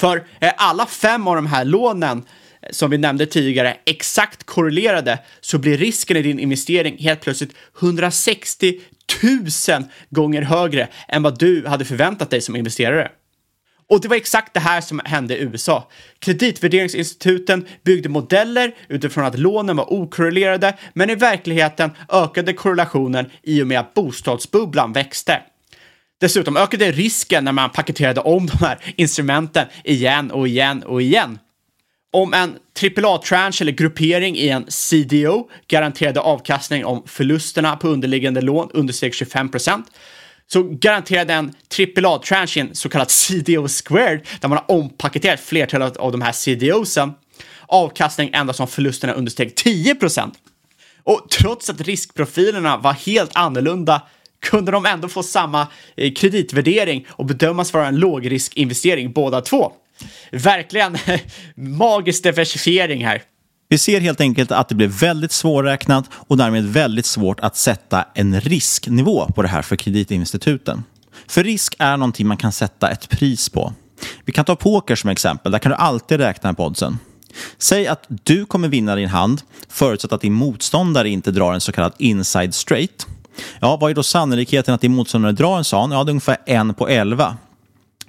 För 0.01 0.27
är 0.39 0.53
alla 0.57 0.85
fem 0.85 1.27
av 1.27 1.35
de 1.35 1.45
här 1.45 1.65
lånen 1.65 2.23
som 2.69 2.89
vi 2.89 2.97
nämnde 2.97 3.25
tidigare 3.25 3.77
exakt 3.85 4.43
korrelerade 4.43 5.19
så 5.41 5.57
blir 5.57 5.77
risken 5.77 6.17
i 6.17 6.21
din 6.21 6.39
investering 6.39 6.97
helt 6.97 7.21
plötsligt 7.21 7.55
160 7.79 8.79
000 9.23 9.83
gånger 10.09 10.41
högre 10.41 10.87
än 11.07 11.23
vad 11.23 11.39
du 11.39 11.67
hade 11.67 11.85
förväntat 11.85 12.29
dig 12.29 12.41
som 12.41 12.55
investerare. 12.55 13.11
Och 13.89 14.01
det 14.01 14.07
var 14.07 14.15
exakt 14.15 14.53
det 14.53 14.59
här 14.59 14.81
som 14.81 15.01
hände 15.05 15.37
i 15.37 15.41
USA. 15.41 15.89
Kreditvärderingsinstituten 16.19 17.67
byggde 17.83 18.09
modeller 18.09 18.75
utifrån 18.87 19.25
att 19.25 19.39
lånen 19.39 19.77
var 19.77 19.93
okorrelerade, 19.93 20.77
men 20.93 21.09
i 21.09 21.15
verkligheten 21.15 21.91
ökade 22.09 22.53
korrelationen 22.53 23.25
i 23.43 23.63
och 23.63 23.67
med 23.67 23.79
att 23.79 23.93
bostadsbubblan 23.93 24.93
växte. 24.93 25.41
Dessutom 26.21 26.57
ökade 26.57 26.91
risken 26.91 27.45
när 27.45 27.51
man 27.51 27.69
paketerade 27.69 28.21
om 28.21 28.45
de 28.47 28.57
här 28.65 28.79
instrumenten 28.95 29.67
igen 29.83 30.31
och 30.31 30.47
igen 30.47 30.83
och 30.83 31.01
igen. 31.01 31.39
Om 32.13 32.33
en 32.33 32.57
AAA-tranche 32.81 33.61
eller 33.61 33.71
gruppering 33.71 34.37
i 34.37 34.49
en 34.49 34.65
CDO 34.67 35.49
garanterade 35.67 36.19
avkastning 36.19 36.85
om 36.85 37.03
förlusterna 37.05 37.75
på 37.75 37.87
underliggande 37.87 38.41
lån 38.41 38.69
understeg 38.73 39.11
25% 39.11 39.83
så 40.47 40.63
garanterade 40.63 41.33
en 41.33 41.53
AAA-tranche 41.77 42.57
i 42.57 42.59
en 42.59 42.75
så 42.75 42.89
kallad 42.89 43.11
CDO 43.11 43.67
squared, 43.67 44.27
där 44.39 44.49
man 44.49 44.57
har 44.57 44.71
ompaketerat 44.77 45.39
flertalet 45.39 45.97
av 45.97 46.11
de 46.11 46.21
här 46.21 46.31
CDOsen, 46.31 47.11
avkastning 47.67 48.29
endast 48.33 48.59
om 48.59 48.67
förlusterna 48.67 49.13
understeg 49.13 49.53
10% 49.55 50.31
Och 51.03 51.27
trots 51.29 51.69
att 51.69 51.81
riskprofilerna 51.81 52.77
var 52.77 52.93
helt 52.93 53.31
annorlunda 53.35 54.01
kunde 54.39 54.71
de 54.71 54.85
ändå 54.85 55.07
få 55.07 55.23
samma 55.23 55.67
eh, 55.95 56.13
kreditvärdering 56.13 57.07
och 57.09 57.25
bedömas 57.25 57.73
vara 57.73 57.87
en 57.87 57.95
lågriskinvestering 57.95 59.11
båda 59.11 59.41
två. 59.41 59.73
Verkligen 60.31 60.97
magisk 61.55 62.23
diversifiering 62.23 63.05
här. 63.05 63.21
Vi 63.69 63.77
ser 63.77 63.99
helt 63.99 64.21
enkelt 64.21 64.51
att 64.51 64.69
det 64.69 64.75
blir 64.75 64.87
väldigt 64.87 65.31
svårräknat 65.31 66.05
och 66.13 66.37
därmed 66.37 66.65
väldigt 66.65 67.05
svårt 67.05 67.39
att 67.39 67.55
sätta 67.55 68.05
en 68.13 68.41
risknivå 68.41 69.25
på 69.35 69.41
det 69.41 69.47
här 69.47 69.61
för 69.61 69.75
kreditinstituten. 69.75 70.83
För 71.27 71.43
risk 71.43 71.75
är 71.79 71.97
någonting 71.97 72.27
man 72.27 72.37
kan 72.37 72.51
sätta 72.51 72.89
ett 72.89 73.09
pris 73.09 73.49
på. 73.49 73.73
Vi 74.25 74.33
kan 74.33 74.45
ta 74.45 74.55
poker 74.55 74.95
som 74.95 75.09
exempel, 75.09 75.51
där 75.51 75.59
kan 75.59 75.71
du 75.71 75.75
alltid 75.75 76.19
räkna 76.19 76.53
på 76.53 76.65
oddsen. 76.65 76.97
Säg 77.57 77.87
att 77.87 78.05
du 78.07 78.45
kommer 78.45 78.67
vinna 78.67 78.95
din 78.95 79.09
hand 79.09 79.41
förutsatt 79.69 80.13
att 80.13 80.21
din 80.21 80.33
motståndare 80.33 81.09
inte 81.09 81.31
drar 81.31 81.53
en 81.53 81.61
så 81.61 81.71
kallad 81.71 81.93
inside 81.97 82.53
straight. 82.55 83.07
Ja, 83.59 83.77
vad 83.77 83.91
är 83.91 83.95
då 83.95 84.03
sannolikheten 84.03 84.73
att 84.73 84.81
din 84.81 84.95
motståndare 84.95 85.31
drar 85.31 85.57
en 85.57 85.63
sån? 85.63 85.91
Ja, 85.91 86.03
det 86.03 86.09
är 86.09 86.11
ungefär 86.11 86.37
en 86.45 86.73
på 86.73 86.87
elva. 86.87 87.37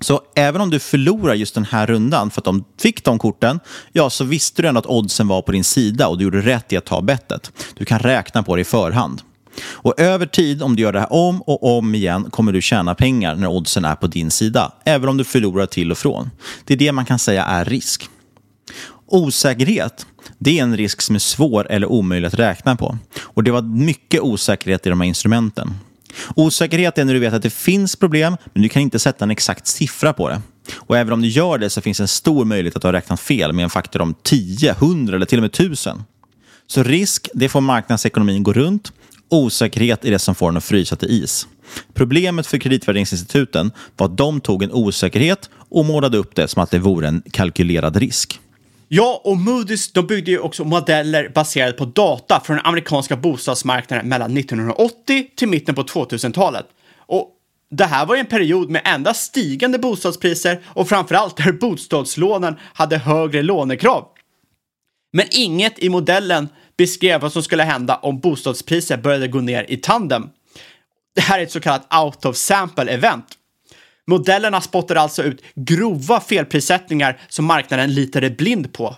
Så 0.03 0.21
även 0.35 0.61
om 0.61 0.71
du 0.71 0.79
förlorar 0.79 1.35
just 1.35 1.55
den 1.55 1.65
här 1.65 1.87
rundan 1.87 2.31
för 2.31 2.41
att 2.41 2.45
de 2.45 2.65
fick 2.81 3.05
de 3.05 3.19
korten, 3.19 3.61
ja 3.93 4.11
så 4.11 4.25
visste 4.25 4.62
du 4.62 4.69
ändå 4.69 4.79
att 4.79 4.87
oddsen 4.87 5.29
var 5.29 5.43
på 5.43 5.53
din 5.53 5.65
sida 5.65 6.09
och 6.09 6.19
du 6.19 6.25
gjorde 6.25 6.41
rätt 6.41 6.73
i 6.73 6.77
att 6.77 6.85
ta 6.85 7.01
bettet. 7.01 7.53
Du 7.75 7.85
kan 7.85 7.99
räkna 7.99 8.43
på 8.43 8.57
det 8.57 8.62
i 8.62 8.65
förhand. 8.65 9.23
Och 9.61 10.01
över 10.01 10.27
tid, 10.27 10.62
om 10.62 10.77
du 10.77 10.83
gör 10.83 10.93
det 10.93 11.01
här 11.01 11.12
om 11.12 11.43
och 11.43 11.79
om 11.79 11.95
igen, 11.95 12.31
kommer 12.31 12.53
du 12.53 12.62
tjäna 12.62 12.95
pengar 12.95 13.35
när 13.35 13.49
oddsen 13.49 13.85
är 13.85 13.95
på 13.95 14.07
din 14.07 14.31
sida, 14.31 14.73
även 14.85 15.09
om 15.09 15.17
du 15.17 15.25
förlorar 15.25 15.67
till 15.67 15.91
och 15.91 15.99
från. 15.99 16.31
Det 16.65 16.75
är 16.75 16.79
det 16.79 16.93
man 16.93 17.05
kan 17.05 17.19
säga 17.19 17.45
är 17.45 17.65
risk. 17.65 18.09
Osäkerhet, 19.07 20.07
det 20.38 20.59
är 20.59 20.62
en 20.62 20.77
risk 20.77 21.01
som 21.01 21.15
är 21.15 21.21
svår 21.21 21.67
eller 21.71 21.87
omöjlig 21.87 22.29
att 22.29 22.35
räkna 22.35 22.77
på. 22.77 22.99
Och 23.23 23.45
det 23.45 23.51
var 23.51 23.62
mycket 23.62 24.21
osäkerhet 24.21 24.87
i 24.87 24.91
de 24.91 25.01
här 25.01 25.09
instrumenten. 25.09 25.75
Osäkerhet 26.37 26.98
är 26.98 27.05
när 27.05 27.14
du 27.14 27.20
vet 27.20 27.35
att 27.35 27.42
det 27.42 27.51
finns 27.51 27.96
problem, 27.96 28.37
men 28.53 28.62
du 28.62 28.68
kan 28.68 28.83
inte 28.83 28.98
sätta 28.98 29.25
en 29.25 29.31
exakt 29.31 29.66
siffra 29.66 30.12
på 30.12 30.29
det. 30.29 30.42
Och 30.75 30.96
även 30.96 31.12
om 31.12 31.22
du 31.22 31.29
gör 31.29 31.59
det 31.59 31.70
så 31.70 31.81
finns 31.81 32.01
en 32.01 32.09
stor 32.09 32.44
möjlighet 32.44 32.77
att 32.77 32.83
du 32.83 32.88
har 32.88 32.92
räknat 32.92 33.20
fel 33.20 33.53
med 33.53 33.62
en 33.62 33.70
faktor 33.70 34.01
om 34.01 34.14
10, 34.22 34.70
100 34.70 35.16
eller 35.16 35.27
till 35.27 35.38
och 35.38 35.42
med 35.42 35.48
1000. 35.48 36.03
Så 36.66 36.83
risk, 36.83 37.29
det 37.35 37.48
får 37.48 37.61
marknadsekonomin 37.61 38.42
gå 38.42 38.53
runt. 38.53 38.92
Osäkerhet 39.29 40.05
är 40.05 40.11
det 40.11 40.18
som 40.18 40.35
får 40.35 40.46
den 40.46 40.57
att 40.57 40.64
frysa 40.64 40.96
till 40.96 41.11
is. 41.11 41.46
Problemet 41.94 42.46
för 42.46 42.59
kreditvärderingsinstituten 42.59 43.70
var 43.96 44.07
att 44.07 44.16
de 44.16 44.40
tog 44.40 44.62
en 44.62 44.72
osäkerhet 44.72 45.51
och 45.55 45.85
målade 45.85 46.18
upp 46.18 46.35
det 46.35 46.48
som 46.48 46.62
att 46.62 46.70
det 46.70 46.79
vore 46.79 47.09
en 47.09 47.22
kalkylerad 47.31 47.96
risk. 47.96 48.40
Ja, 48.94 49.20
och 49.24 49.37
Moody's 49.37 49.90
de 49.94 50.07
byggde 50.07 50.31
ju 50.31 50.38
också 50.38 50.64
modeller 50.64 51.28
baserade 51.28 51.72
på 51.72 51.85
data 51.85 52.40
från 52.40 52.57
den 52.57 52.66
amerikanska 52.66 53.16
bostadsmarknaden 53.16 54.09
mellan 54.09 54.37
1980 54.37 55.26
till 55.37 55.48
mitten 55.48 55.74
på 55.74 55.83
2000-talet. 55.83 56.66
Och 56.96 57.31
det 57.70 57.85
här 57.85 58.07
var 58.07 58.14
ju 58.14 58.20
en 58.20 58.26
period 58.26 58.70
med 58.70 58.83
endast 58.85 59.22
stigande 59.22 59.78
bostadspriser 59.78 60.61
och 60.66 60.88
framförallt 60.88 61.37
där 61.37 61.52
bostadslånen 61.52 62.55
hade 62.74 62.98
högre 62.98 63.42
lånekrav. 63.42 64.09
Men 65.12 65.26
inget 65.31 65.78
i 65.78 65.88
modellen 65.88 66.48
beskrev 66.76 67.20
vad 67.20 67.33
som 67.33 67.42
skulle 67.42 67.62
hända 67.62 67.96
om 67.96 68.20
bostadspriser 68.20 68.96
började 68.96 69.28
gå 69.28 69.40
ner 69.40 69.66
i 69.68 69.76
tandem. 69.76 70.28
Det 71.14 71.20
här 71.20 71.38
är 71.38 71.42
ett 71.42 71.52
så 71.52 71.61
kallat 71.61 71.94
out 72.05 72.24
of 72.24 72.37
sample 72.37 72.92
event. 72.92 73.26
Modellerna 74.07 74.61
spottade 74.61 75.01
alltså 75.01 75.23
ut 75.23 75.43
grova 75.55 76.21
felprissättningar 76.21 77.21
som 77.29 77.45
marknaden 77.45 77.95
litade 77.95 78.31
blind 78.31 78.73
på. 78.73 78.97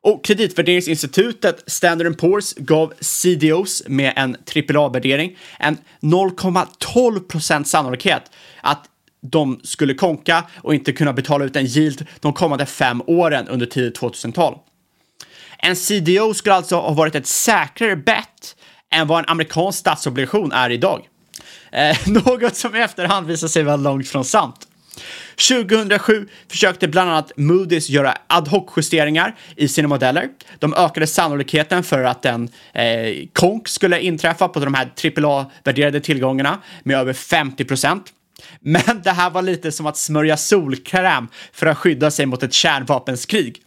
Och 0.00 0.24
kreditvärderingsinstitutet 0.24 1.64
Standard 1.66 2.20
Poor's 2.20 2.54
gav 2.56 2.92
CDOs 3.00 3.82
med 3.86 4.12
en 4.16 4.36
AAA-värdering 4.54 5.36
en 5.58 5.78
0,12% 6.00 7.64
sannolikhet 7.64 8.30
att 8.62 8.84
de 9.22 9.60
skulle 9.64 9.94
konka 9.94 10.44
och 10.56 10.74
inte 10.74 10.92
kunna 10.92 11.12
betala 11.12 11.44
ut 11.44 11.56
en 11.56 11.66
yield 11.66 12.06
de 12.20 12.32
kommande 12.32 12.66
fem 12.66 13.02
åren 13.06 13.48
under 13.48 13.66
tidigt 13.66 14.00
2000-tal. 14.00 14.58
En 15.58 15.76
CDO 15.76 16.34
skulle 16.34 16.54
alltså 16.54 16.76
ha 16.76 16.92
varit 16.92 17.14
ett 17.14 17.26
säkrare 17.26 17.96
bet 17.96 18.56
än 18.94 19.06
vad 19.06 19.18
en 19.18 19.28
amerikansk 19.28 19.78
statsobligation 19.78 20.52
är 20.52 20.70
idag. 20.70 21.08
Eh, 21.74 21.96
något 22.06 22.56
som 22.56 22.76
i 22.76 22.80
efterhand 22.80 23.26
visar 23.26 23.48
sig 23.48 23.62
vara 23.62 23.76
långt 23.76 24.08
från 24.08 24.24
sant. 24.24 24.68
2007 25.48 26.28
försökte 26.48 26.88
bland 26.88 27.10
annat 27.10 27.32
Moody's 27.36 27.90
göra 27.90 28.14
ad 28.26 28.50
hoc-justeringar 28.50 29.36
i 29.56 29.68
sina 29.68 29.88
modeller. 29.88 30.28
De 30.58 30.74
ökade 30.74 31.06
sannolikheten 31.06 31.82
för 31.82 32.04
att 32.04 32.24
en 32.24 32.48
eh, 32.72 33.26
konk 33.32 33.68
skulle 33.68 34.00
inträffa 34.00 34.48
på 34.48 34.60
de 34.60 34.74
här 34.74 34.90
AAA-värderade 34.96 36.00
tillgångarna 36.00 36.58
med 36.82 36.96
över 36.96 37.12
50 37.12 37.64
procent. 37.64 38.04
Men 38.60 39.02
det 39.04 39.10
här 39.10 39.30
var 39.30 39.42
lite 39.42 39.72
som 39.72 39.86
att 39.86 39.96
smörja 39.96 40.36
solkräm 40.36 41.28
för 41.52 41.66
att 41.66 41.78
skydda 41.78 42.10
sig 42.10 42.26
mot 42.26 42.42
ett 42.42 42.52
kärnvapenskrig. 42.52 43.60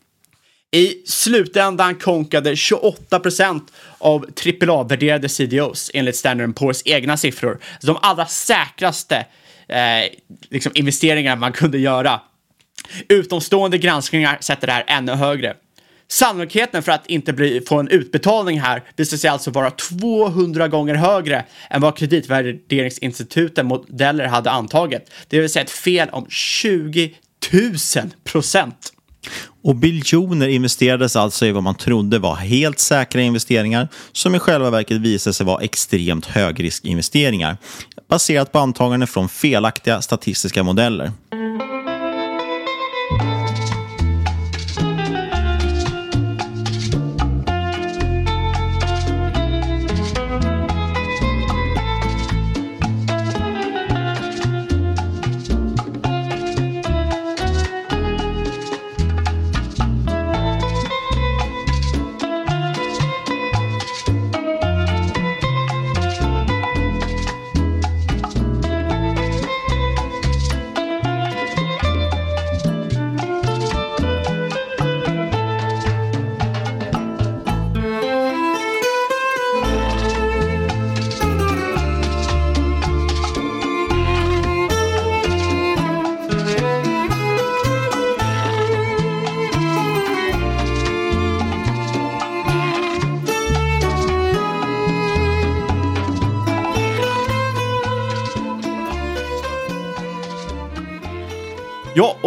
I 0.71 1.03
slutändan 1.05 1.95
konkade 1.95 2.55
28 2.55 3.19
procent 3.19 3.73
av 3.97 4.25
AAA-värderade 4.45 5.29
CDOs 5.29 5.91
enligt 5.93 6.15
Standard 6.15 6.49
Poor's 6.49 6.81
egna 6.85 7.17
siffror. 7.17 7.59
De 7.81 7.97
allra 8.01 8.25
säkraste 8.25 9.25
eh, 9.67 9.77
liksom 10.49 10.71
investeringar 10.75 11.35
man 11.35 11.53
kunde 11.53 11.77
göra. 11.77 12.21
Utomstående 13.09 13.77
granskningar 13.77 14.37
sätter 14.41 14.67
det 14.67 14.73
här 14.73 14.83
ännu 14.87 15.11
högre. 15.11 15.55
Sannolikheten 16.09 16.83
för 16.83 16.91
att 16.91 17.07
inte 17.07 17.33
bli, 17.33 17.61
få 17.67 17.79
en 17.79 17.87
utbetalning 17.87 18.59
här 18.59 18.83
visar 18.95 19.17
sig 19.17 19.29
alltså 19.29 19.51
vara 19.51 19.71
200 19.71 20.67
gånger 20.67 20.95
högre 20.95 21.45
än 21.69 21.81
vad 21.81 21.97
kreditvärderingsinstituten 21.97 23.65
modeller 23.65 24.25
hade 24.25 24.51
antagit. 24.51 25.11
Det 25.27 25.39
vill 25.39 25.49
säga 25.49 25.63
ett 25.63 25.69
fel 25.69 26.09
om 26.09 26.25
20 26.29 27.15
000 27.53 27.73
procent. 28.23 28.93
Och 29.67 29.75
biljoner 29.75 30.47
investerades 30.47 31.15
alltså 31.15 31.45
i 31.45 31.51
vad 31.51 31.63
man 31.63 31.75
trodde 31.75 32.19
var 32.19 32.35
helt 32.35 32.79
säkra 32.79 33.21
investeringar 33.21 33.87
som 34.11 34.35
i 34.35 34.39
själva 34.39 34.69
verket 34.69 34.97
visade 34.97 35.33
sig 35.33 35.45
vara 35.45 35.61
extremt 35.61 36.25
högriskinvesteringar 36.25 37.57
baserat 38.09 38.51
på 38.51 38.59
antaganden 38.59 39.07
från 39.07 39.29
felaktiga 39.29 40.01
statistiska 40.01 40.63
modeller. 40.63 41.11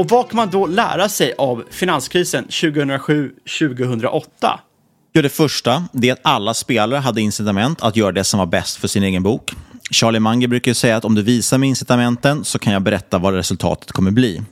Och 0.00 0.08
vad 0.08 0.28
kan 0.28 0.36
man 0.36 0.50
då 0.50 0.66
lära 0.66 1.08
sig 1.08 1.34
av 1.38 1.64
finanskrisen 1.70 2.46
2007-2008? 2.46 4.22
Ja, 5.12 5.22
det 5.22 5.28
första 5.28 5.84
det 5.92 6.08
är 6.08 6.12
att 6.12 6.20
alla 6.22 6.54
spelare 6.54 7.00
hade 7.00 7.20
incitament 7.20 7.82
att 7.82 7.96
göra 7.96 8.12
det 8.12 8.24
som 8.24 8.38
var 8.38 8.46
bäst 8.46 8.76
för 8.76 8.88
sin 8.88 9.02
egen 9.02 9.22
bok. 9.22 9.52
Charlie 9.90 10.20
Munger 10.20 10.48
brukar 10.48 10.74
säga 10.74 10.96
att 10.96 11.04
om 11.04 11.14
du 11.14 11.22
visar 11.22 11.58
mig 11.58 11.68
incitamenten 11.68 12.44
så 12.44 12.58
kan 12.58 12.72
jag 12.72 12.82
berätta 12.82 13.18
vad 13.18 13.34
resultatet 13.34 13.92
kommer 13.92 14.10
bli. 14.10 14.42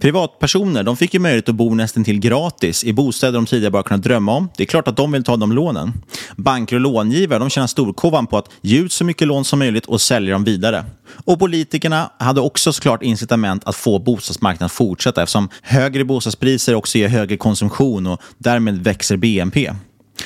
Privatpersoner 0.00 0.82
de 0.82 0.96
fick 0.96 1.14
ju 1.14 1.20
möjlighet 1.20 1.48
att 1.48 1.54
bo 1.54 1.74
nästan 1.74 2.04
till 2.04 2.20
gratis 2.20 2.84
i 2.84 2.92
bostäder 2.92 3.32
de 3.32 3.46
tidigare 3.46 3.70
bara 3.70 3.82
kunnat 3.82 4.02
drömma 4.02 4.32
om. 4.32 4.48
Det 4.56 4.62
är 4.62 4.66
klart 4.66 4.88
att 4.88 4.96
de 4.96 5.12
vill 5.12 5.24
ta 5.24 5.36
de 5.36 5.52
lånen. 5.52 5.92
Banker 6.36 6.76
och 6.76 6.80
långivare 6.80 7.38
de 7.38 7.50
tjänar 7.50 7.66
storkovan 7.66 8.26
på 8.26 8.38
att 8.38 8.50
ge 8.60 8.78
ut 8.78 8.92
så 8.92 9.04
mycket 9.04 9.28
lån 9.28 9.44
som 9.44 9.58
möjligt 9.58 9.86
och 9.86 10.00
sälja 10.00 10.32
dem 10.32 10.44
vidare. 10.44 10.84
Och 11.24 11.38
politikerna 11.38 12.10
hade 12.18 12.40
också 12.40 12.72
såklart 12.72 13.02
incitament 13.02 13.64
att 13.64 13.76
få 13.76 13.98
bostadsmarknaden 13.98 14.66
att 14.66 14.72
fortsätta 14.72 15.22
eftersom 15.22 15.48
högre 15.62 16.04
bostadspriser 16.04 16.74
också 16.74 16.98
ger 16.98 17.08
högre 17.08 17.36
konsumtion 17.36 18.06
och 18.06 18.20
därmed 18.38 18.84
växer 18.84 19.16
BNP. 19.16 19.70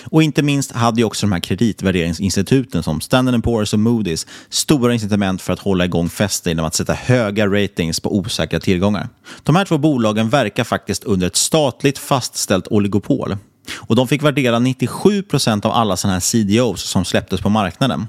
Och 0.05 0.23
inte 0.23 0.43
minst 0.43 0.73
hade 0.73 1.01
ju 1.01 1.05
också 1.05 1.27
de 1.27 1.33
här 1.33 1.41
kreditvärderingsinstituten 1.41 2.83
som 2.83 3.01
Standard 3.01 3.45
Poor's 3.45 3.75
och 3.75 3.81
Moody's 3.81 4.27
stora 4.49 4.95
incitament 4.95 5.43
för 5.43 5.53
att 5.53 5.59
hålla 5.59 5.85
igång 5.85 6.09
festen 6.09 6.51
genom 6.51 6.67
att 6.67 6.75
sätta 6.75 6.93
höga 6.93 7.47
ratings 7.47 8.01
på 8.01 8.17
osäkra 8.17 8.61
tillgångar. 8.61 9.09
De 9.43 9.57
här 9.57 9.65
två 9.65 9.79
bolagen 9.79 10.29
verkar 10.29 10.65
faktiskt 10.65 11.05
under 11.05 11.27
ett 11.27 11.37
statligt 11.37 11.99
fastställt 11.99 12.69
oligopol. 12.69 13.37
Och 13.77 13.97
de 13.97 14.09
fick 14.09 14.23
värdera 14.23 14.59
97 14.59 15.23
procent 15.23 15.65
av 15.65 15.73
alla 15.73 15.97
sådana 15.97 16.15
här 16.15 16.21
CDOs 16.21 16.83
som 16.83 17.05
släpptes 17.05 17.41
på 17.41 17.49
marknaden. 17.49 18.07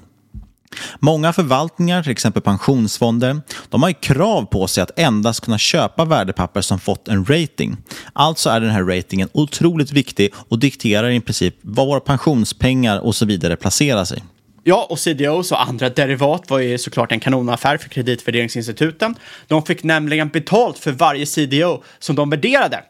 Många 0.99 1.33
förvaltningar, 1.33 2.03
till 2.03 2.11
exempel 2.11 2.41
pensionsfonder, 2.41 3.41
de 3.69 3.83
har 3.83 3.89
ju 3.89 3.95
krav 3.95 4.45
på 4.45 4.67
sig 4.67 4.83
att 4.83 4.99
endast 4.99 5.41
kunna 5.41 5.57
köpa 5.57 6.05
värdepapper 6.05 6.61
som 6.61 6.79
fått 6.79 7.07
en 7.07 7.25
rating. 7.25 7.77
Alltså 8.13 8.49
är 8.49 8.59
den 8.59 8.69
här 8.69 8.83
ratingen 8.83 9.29
otroligt 9.31 9.91
viktig 9.91 10.33
och 10.49 10.59
dikterar 10.59 11.09
i 11.09 11.19
princip 11.19 11.55
var 11.61 11.85
våra 11.85 11.99
pensionspengar 11.99 12.99
och 12.99 13.15
så 13.15 13.25
vidare 13.25 13.55
placerar 13.55 14.05
sig. 14.05 14.23
Ja, 14.63 14.87
och 14.89 14.99
CDOs 14.99 15.51
och 15.51 15.61
andra 15.61 15.89
derivat 15.89 16.49
var 16.49 16.59
ju 16.59 16.77
såklart 16.77 17.11
en 17.11 17.19
kanonaffär 17.19 17.77
för 17.77 17.89
kreditvärderingsinstituten. 17.89 19.15
De 19.47 19.63
fick 19.63 19.83
nämligen 19.83 20.29
betalt 20.29 20.79
för 20.79 20.91
varje 20.91 21.25
CDO 21.25 21.83
som 21.99 22.15
de 22.15 22.29
värderade. 22.29 22.83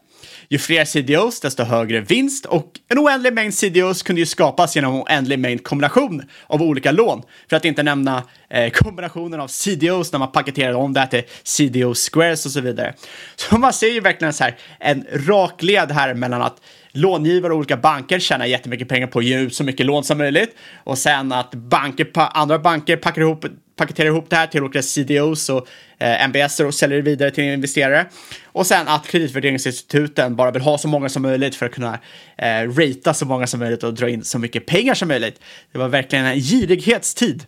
Ju 0.51 0.57
fler 0.57 0.85
CDOs, 0.85 1.39
desto 1.39 1.63
högre 1.63 2.01
vinst 2.01 2.45
och 2.45 2.79
en 2.87 2.99
oändlig 2.99 3.33
mängd 3.33 3.53
CDOs 3.53 4.03
kunde 4.03 4.19
ju 4.19 4.25
skapas 4.25 4.75
genom 4.75 4.95
en 4.95 5.01
oändlig 5.01 5.39
mängd 5.39 5.63
kombination 5.63 6.23
av 6.47 6.61
olika 6.61 6.91
lån. 6.91 7.21
För 7.49 7.57
att 7.57 7.65
inte 7.65 7.83
nämna 7.83 8.23
eh, 8.49 8.71
kombinationen 8.71 9.39
av 9.39 9.47
CDOs 9.47 10.11
när 10.11 10.19
man 10.19 10.31
paketerade 10.31 10.75
om 10.75 10.93
det 10.93 10.99
här 10.99 11.07
till 11.07 11.23
CDO 11.43 11.93
squares 11.93 12.45
och 12.45 12.51
så 12.51 12.61
vidare. 12.61 12.93
Så 13.35 13.57
man 13.57 13.73
ser 13.73 13.87
ju 13.87 13.99
verkligen 13.99 14.33
så 14.33 14.43
här 14.43 14.57
en 14.79 15.05
rak 15.11 15.63
led 15.63 15.91
här 15.91 16.13
mellan 16.13 16.41
att 16.41 16.61
långivare 16.91 17.53
och 17.53 17.57
olika 17.57 17.77
banker 17.77 18.19
tjänar 18.19 18.45
jättemycket 18.45 18.87
pengar 18.87 19.07
på 19.07 19.19
att 19.19 19.25
ge 19.25 19.39
ut 19.39 19.55
så 19.55 19.63
mycket 19.63 19.85
lån 19.85 20.03
som 20.03 20.17
möjligt 20.17 20.55
och 20.83 20.97
sen 20.97 21.31
att 21.31 21.51
banker, 21.51 22.07
andra 22.15 22.59
banker 22.59 22.97
packar 22.97 23.21
ihop 23.21 23.45
paketerar 23.79 24.07
ihop 24.07 24.29
det 24.29 24.35
här 24.35 24.47
till 24.47 24.63
olika 24.63 24.81
CDOs 24.81 25.49
och 25.49 25.67
eh, 25.97 26.23
MBS 26.23 26.59
och 26.59 26.73
säljer 26.73 26.97
det 26.97 27.03
vidare 27.09 27.31
till 27.31 27.43
investerare. 27.43 28.05
Och 28.45 28.67
sen 28.67 28.87
att 28.87 29.07
kreditvärderingsinstituten 29.07 30.35
bara 30.35 30.51
vill 30.51 30.61
ha 30.61 30.77
så 30.77 30.87
många 30.87 31.09
som 31.09 31.21
möjligt 31.21 31.55
för 31.55 31.65
att 31.65 31.71
kunna 31.71 31.99
eh, 32.37 32.47
ratea 32.47 33.13
så 33.13 33.25
många 33.25 33.47
som 33.47 33.59
möjligt 33.59 33.83
och 33.83 33.93
dra 33.93 34.09
in 34.09 34.23
så 34.23 34.39
mycket 34.39 34.65
pengar 34.65 34.93
som 34.93 35.07
möjligt. 35.07 35.41
Det 35.71 35.79
var 35.79 35.87
verkligen 35.87 36.25
en 36.25 36.39
girighetstid. 36.39 37.45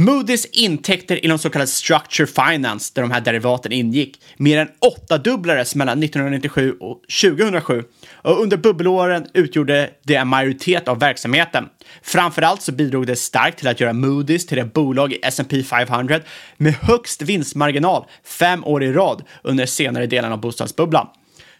Moody's 0.00 0.46
intäkter 0.52 1.24
inom 1.24 1.38
så 1.38 1.50
kallad 1.50 1.68
structure 1.68 2.26
finance, 2.26 2.92
där 2.94 3.02
de 3.02 3.10
här 3.10 3.20
derivaten 3.20 3.72
ingick, 3.72 4.22
mer 4.36 4.58
än 4.58 4.68
åttadubblades 4.78 5.74
mellan 5.74 6.02
1997 6.02 6.76
och 6.80 7.00
2007. 7.22 7.84
Och 8.12 8.42
under 8.42 8.56
bubbelåren 8.56 9.26
utgjorde 9.34 9.90
det 10.02 10.14
en 10.14 10.28
majoritet 10.28 10.88
av 10.88 10.98
verksamheten. 10.98 11.68
Framförallt 12.02 12.62
så 12.62 12.72
bidrog 12.72 13.06
det 13.06 13.16
starkt 13.16 13.58
till 13.58 13.68
att 13.68 13.80
göra 13.80 13.92
Moody's 13.92 14.48
till 14.48 14.58
det 14.58 14.64
bolag 14.64 15.12
i 15.12 15.18
S&P 15.22 15.62
500 15.62 16.20
med 16.56 16.74
högst 16.74 17.22
vinstmarginal 17.22 18.04
fem 18.24 18.64
år 18.64 18.82
i 18.82 18.92
rad 18.92 19.22
under 19.42 19.66
senare 19.66 20.06
delen 20.06 20.32
av 20.32 20.40
bostadsbubblan. 20.40 21.06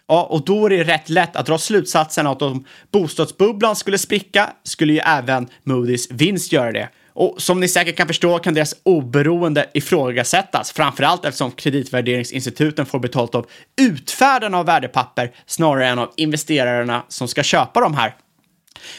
Ja, 0.08 0.24
och 0.24 0.44
då 0.44 0.66
är 0.66 0.70
det 0.70 0.84
rätt 0.84 1.08
lätt 1.08 1.36
att 1.36 1.46
dra 1.46 1.58
slutsatsen 1.58 2.26
att 2.26 2.42
om 2.42 2.64
bostadsbubblan 2.92 3.76
skulle 3.76 3.98
spricka 3.98 4.50
skulle 4.64 4.92
ju 4.92 4.98
även 4.98 5.48
Moody's 5.64 6.06
vinst 6.10 6.52
göra 6.52 6.72
det. 6.72 6.88
Och 7.14 7.42
som 7.42 7.60
ni 7.60 7.68
säkert 7.68 7.96
kan 7.96 8.06
förstå 8.06 8.38
kan 8.38 8.54
deras 8.54 8.74
oberoende 8.82 9.70
ifrågasättas, 9.74 10.72
framförallt 10.72 11.24
eftersom 11.24 11.50
kreditvärderingsinstituten 11.50 12.86
får 12.86 12.98
betalt 12.98 13.34
av 13.34 13.46
utfärdarna 13.80 14.58
av 14.58 14.66
värdepapper 14.66 15.32
snarare 15.46 15.88
än 15.88 15.98
av 15.98 16.12
investerarna 16.16 17.04
som 17.08 17.28
ska 17.28 17.42
köpa 17.42 17.80
de 17.80 17.94
här. 17.94 18.14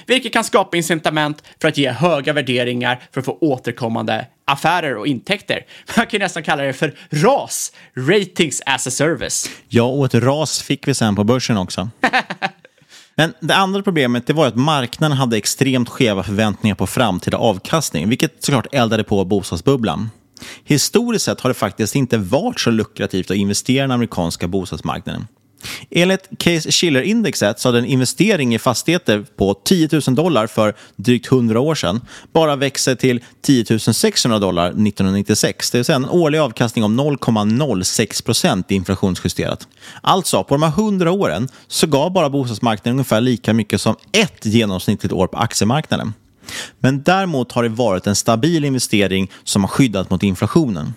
Vilket 0.05 0.33
kan 0.33 0.43
skapa 0.43 0.77
incitament 0.77 1.43
för 1.61 1.67
att 1.67 1.77
ge 1.77 1.91
höga 1.91 2.33
värderingar 2.33 3.03
för 3.11 3.19
att 3.19 3.25
få 3.25 3.37
återkommande 3.41 4.25
affärer 4.45 4.95
och 4.95 5.07
intäkter. 5.07 5.65
Man 5.97 6.07
kan 6.07 6.19
nästan 6.19 6.43
kalla 6.43 6.63
det 6.63 6.73
för 6.73 6.95
RAS, 7.09 7.71
Ratings 7.95 8.61
as 8.65 8.87
a 8.87 8.91
Service. 8.91 9.49
Ja, 9.67 9.83
och 9.83 10.05
ett 10.05 10.13
ras 10.13 10.61
fick 10.61 10.87
vi 10.87 10.93
sen 10.93 11.15
på 11.15 11.23
börsen 11.23 11.57
också. 11.57 11.89
Men 13.15 13.33
det 13.39 13.55
andra 13.55 13.81
problemet 13.83 14.27
det 14.27 14.33
var 14.33 14.47
att 14.47 14.55
marknaden 14.55 15.17
hade 15.17 15.37
extremt 15.37 15.89
skeva 15.89 16.23
förväntningar 16.23 16.75
på 16.75 16.87
framtida 16.87 17.37
avkastning, 17.37 18.09
vilket 18.09 18.43
såklart 18.43 18.67
eldade 18.71 19.03
på 19.03 19.25
bostadsbubblan. 19.25 20.09
Historiskt 20.63 21.25
sett 21.25 21.41
har 21.41 21.49
det 21.49 21.53
faktiskt 21.53 21.95
inte 21.95 22.17
varit 22.17 22.59
så 22.59 22.71
lukrativt 22.71 23.31
att 23.31 23.37
investera 23.37 23.77
i 23.77 23.81
den 23.81 23.91
amerikanska 23.91 24.47
bostadsmarknaden. 24.47 25.27
Enligt 25.89 26.29
Case 26.37 26.71
Shiller-indexet 26.71 27.59
så 27.59 27.67
hade 27.67 27.79
en 27.79 27.85
investering 27.85 28.55
i 28.55 28.59
fastigheter 28.59 29.25
på 29.37 29.53
10 29.53 29.89
000 29.91 30.15
dollar 30.15 30.47
för 30.47 30.73
drygt 30.95 31.31
100 31.31 31.59
år 31.59 31.75
sedan 31.75 32.01
bara 32.33 32.55
växt 32.55 32.89
till 32.99 33.23
10 33.41 33.79
600 33.79 34.39
dollar 34.39 34.67
1996. 34.67 35.71
Det 35.71 35.77
vill 35.77 35.85
säga 35.85 35.95
en 35.95 36.09
årlig 36.09 36.39
avkastning 36.39 36.83
om 36.83 36.99
0,06 36.99 38.25
procent 38.25 38.71
inflationsjusterat. 38.71 39.67
Alltså, 40.01 40.43
på 40.43 40.53
de 40.53 40.63
här 40.63 40.69
100 40.69 41.11
åren 41.11 41.49
så 41.67 41.87
gav 41.87 42.13
bara 42.13 42.29
bostadsmarknaden 42.29 42.93
ungefär 42.93 43.21
lika 43.21 43.53
mycket 43.53 43.81
som 43.81 43.95
ett 44.11 44.45
genomsnittligt 44.45 45.13
år 45.13 45.27
på 45.27 45.37
aktiemarknaden. 45.37 46.13
Men 46.79 47.03
däremot 47.03 47.51
har 47.51 47.63
det 47.63 47.69
varit 47.69 48.07
en 48.07 48.15
stabil 48.15 48.65
investering 48.65 49.31
som 49.43 49.63
har 49.63 49.67
skyddat 49.67 50.09
mot 50.09 50.23
inflationen. 50.23 50.93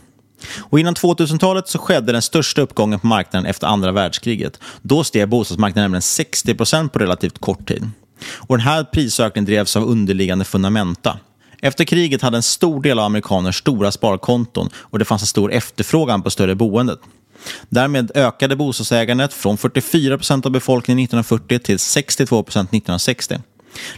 Och 0.59 0.81
innan 0.81 0.95
2000-talet 0.95 1.69
så 1.69 1.79
skedde 1.79 2.13
den 2.13 2.23
största 2.23 2.63
uppgången 2.63 3.01
på 3.01 3.07
marknaden 3.07 3.47
efter 3.47 3.67
andra 3.67 3.93
världskriget. 3.93 4.61
Då 4.83 5.05
steg 5.05 5.29
bostadsmarknaden 5.29 5.85
nämligen 5.85 6.03
60 6.03 6.55
procent 6.55 6.93
på 6.93 6.99
relativt 6.99 7.39
kort 7.39 7.69
tid. 7.69 7.91
Och 8.37 8.57
den 8.57 8.67
här 8.67 8.85
prisökningen 8.85 9.47
drevs 9.47 9.77
av 9.77 9.85
underliggande 9.85 10.45
fundamenta. 10.45 11.19
Efter 11.63 11.85
kriget 11.85 12.23
hade 12.23 12.37
en 12.37 12.43
stor 12.43 12.83
del 12.83 12.99
av 12.99 13.05
amerikaner 13.05 13.53
stora 13.53 13.93
sparkonton 13.93 14.71
och 14.77 14.99
det 14.99 15.05
fanns 15.05 15.23
en 15.23 15.27
stor 15.27 15.53
efterfrågan 15.53 16.23
på 16.23 16.31
större 16.31 16.55
boendet. 16.55 16.99
Därmed 17.69 18.11
ökade 18.15 18.57
bostadsägandet 18.57 19.33
från 19.33 19.59
44 19.59 20.19
procent 20.19 20.47
av 20.47 20.53
befolkningen 20.53 21.05
1940 21.05 21.59
till 21.59 21.79
62 21.79 22.43
procent 22.43 22.69
1960. 22.69 23.39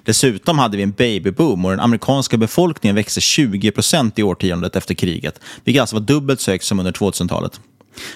Dessutom 0.02 0.58
hade 0.58 0.76
vi 0.76 0.82
en 0.82 0.92
babyboom 0.92 1.64
och 1.64 1.70
den 1.70 1.80
amerikanska 1.80 2.36
befolkningen 2.36 2.94
växte 2.94 3.20
20 3.20 3.70
procent 3.70 4.18
i 4.18 4.22
årtiondet 4.22 4.76
efter 4.76 4.94
kriget, 4.94 5.40
vilket 5.64 5.80
alltså 5.80 5.96
var 5.96 6.00
dubbelt 6.00 6.40
så 6.40 6.50
högt 6.50 6.64
som 6.64 6.78
under 6.78 6.92
2000-talet. 6.92 7.60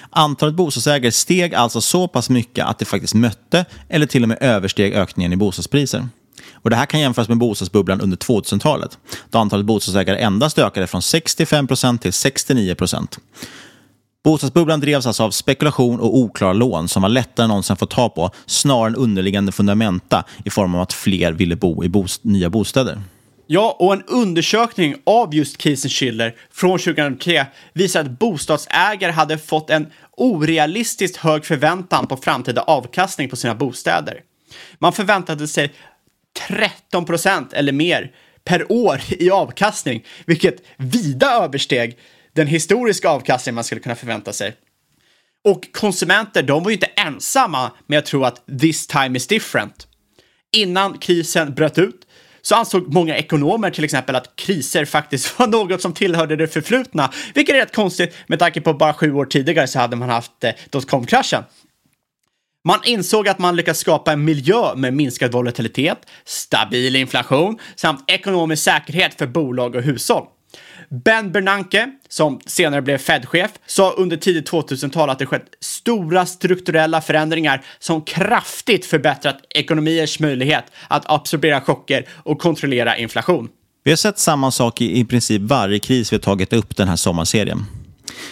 Antalet 0.09 0.55
bostadsägare 0.55 1.11
steg 1.11 1.55
alltså 1.55 1.81
så 1.81 2.07
pass 2.07 2.29
mycket 2.29 2.65
att 2.65 2.79
det 2.79 2.85
faktiskt 2.85 3.13
mötte 3.13 3.65
eller 3.89 4.05
till 4.05 4.23
och 4.23 4.29
med 4.29 4.37
översteg 4.41 4.93
ökningen 4.93 5.33
i 5.33 5.35
bostadspriser. 5.35 6.07
Och 6.53 6.69
Det 6.69 6.75
här 6.75 6.85
kan 6.85 6.99
jämföras 6.99 7.27
med 7.29 7.37
bostadsbubblan 7.37 8.01
under 8.01 8.17
2000-talet, 8.17 8.97
då 9.29 9.39
antalet 9.39 9.65
bostadsägare 9.65 10.17
endast 10.17 10.59
ökade 10.59 10.87
från 10.87 11.01
65 11.01 11.67
procent 11.67 12.01
till 12.01 12.13
69 12.13 12.75
procent. 12.75 13.19
Bostadsbubblan 14.23 14.79
drevs 14.79 15.05
alltså 15.05 15.23
av 15.23 15.31
spekulation 15.31 15.99
och 15.99 16.17
oklara 16.17 16.53
lån 16.53 16.87
som 16.87 17.01
var 17.01 17.09
lättare 17.09 17.43
än 17.43 17.49
någonsin 17.49 17.73
att 17.73 17.79
få 17.79 17.85
ta 17.85 18.09
på, 18.09 18.31
snarare 18.45 18.87
än 18.87 18.95
underliggande 18.95 19.51
fundamenta 19.51 20.23
i 20.45 20.49
form 20.49 20.75
av 20.75 20.81
att 20.81 20.93
fler 20.93 21.31
ville 21.31 21.55
bo 21.55 21.83
i 21.83 21.89
bost 21.89 22.23
nya 22.23 22.49
bostäder. 22.49 23.01
Ja, 23.47 23.77
och 23.79 23.93
en 23.93 24.03
undersökning 24.03 24.95
av 25.03 25.35
just 25.35 25.61
Kiesenschiller 25.61 26.29
Schiller 26.29 26.35
från 26.51 26.79
2003 26.79 27.45
visar 27.73 28.01
att 28.01 28.19
bostadsägare 28.19 29.11
hade 29.11 29.37
fått 29.37 29.69
en 29.69 29.87
orealistiskt 30.17 31.17
hög 31.17 31.45
förväntan 31.45 32.07
på 32.07 32.17
framtida 32.17 32.61
avkastning 32.61 33.29
på 33.29 33.35
sina 33.35 33.55
bostäder. 33.55 34.19
Man 34.79 34.93
förväntade 34.93 35.47
sig 35.47 35.73
13 36.47 37.05
procent 37.05 37.53
eller 37.53 37.71
mer 37.71 38.11
per 38.43 38.71
år 38.71 39.01
i 39.09 39.29
avkastning, 39.29 40.03
vilket 40.25 40.55
vida 40.77 41.31
översteg 41.31 41.97
den 42.35 42.47
historiska 42.47 43.09
avkastning 43.09 43.55
man 43.55 43.63
skulle 43.63 43.81
kunna 43.81 43.95
förvänta 43.95 44.33
sig. 44.33 44.55
Och 45.43 45.73
konsumenter, 45.73 46.43
de 46.43 46.63
var 46.63 46.69
ju 46.69 46.73
inte 46.73 46.85
ensamma 46.95 47.71
med 47.87 47.99
att 47.99 48.05
tro 48.05 48.23
att 48.23 48.45
this 48.61 48.87
time 48.87 49.17
is 49.17 49.27
different. 49.27 49.87
Innan 50.51 50.97
krisen 50.97 51.53
bröt 51.53 51.77
ut 51.77 52.07
så 52.41 52.55
ansåg 52.55 52.93
många 52.93 53.17
ekonomer 53.17 53.69
till 53.69 53.83
exempel 53.83 54.15
att 54.15 54.35
kriser 54.35 54.85
faktiskt 54.85 55.39
var 55.39 55.47
något 55.47 55.81
som 55.81 55.93
tillhörde 55.93 56.35
det 56.35 56.47
förflutna, 56.47 57.11
vilket 57.33 57.55
är 57.55 57.59
rätt 57.59 57.75
konstigt 57.75 58.15
med 58.27 58.39
tanke 58.39 58.61
på 58.61 58.73
bara 58.73 58.93
sju 58.93 59.13
år 59.13 59.25
tidigare 59.25 59.67
så 59.67 59.79
hade 59.79 59.95
man 59.95 60.09
haft 60.09 60.43
eh, 60.43 60.51
dotcom-kraschen. 60.69 61.43
Man 62.65 62.79
insåg 62.85 63.27
att 63.27 63.39
man 63.39 63.55
lyckats 63.55 63.79
skapa 63.79 64.11
en 64.11 64.25
miljö 64.25 64.75
med 64.75 64.93
minskad 64.93 65.31
volatilitet, 65.31 65.97
stabil 66.25 66.95
inflation 66.95 67.59
samt 67.75 68.03
ekonomisk 68.07 68.63
säkerhet 68.63 69.13
för 69.17 69.27
bolag 69.27 69.75
och 69.75 69.81
hushåll. 69.81 70.27
Ben 70.93 71.31
Bernanke, 71.31 71.91
som 72.09 72.39
senare 72.45 72.81
blev 72.81 72.97
Fed-chef, 72.97 73.51
sa 73.65 73.91
under 73.91 74.17
tidigt 74.17 74.51
2000-tal 74.51 75.09
att 75.09 75.19
det 75.19 75.25
skett 75.25 75.45
stora 75.59 76.25
strukturella 76.25 77.01
förändringar 77.01 77.65
som 77.79 78.01
kraftigt 78.01 78.85
förbättrat 78.85 79.37
ekonomiers 79.49 80.19
möjlighet 80.19 80.63
att 80.87 81.03
absorbera 81.11 81.61
chocker 81.61 82.07
och 82.23 82.39
kontrollera 82.39 82.97
inflation. 82.97 83.49
Vi 83.83 83.91
har 83.91 83.95
sett 83.95 84.19
samma 84.19 84.51
sak 84.51 84.81
i, 84.81 84.99
i 84.99 85.05
princip 85.05 85.41
varje 85.41 85.79
kris 85.79 86.13
vi 86.13 86.15
har 86.15 86.21
tagit 86.21 86.53
upp 86.53 86.75
den 86.75 86.87
här 86.87 86.95
sommarserien. 86.95 87.65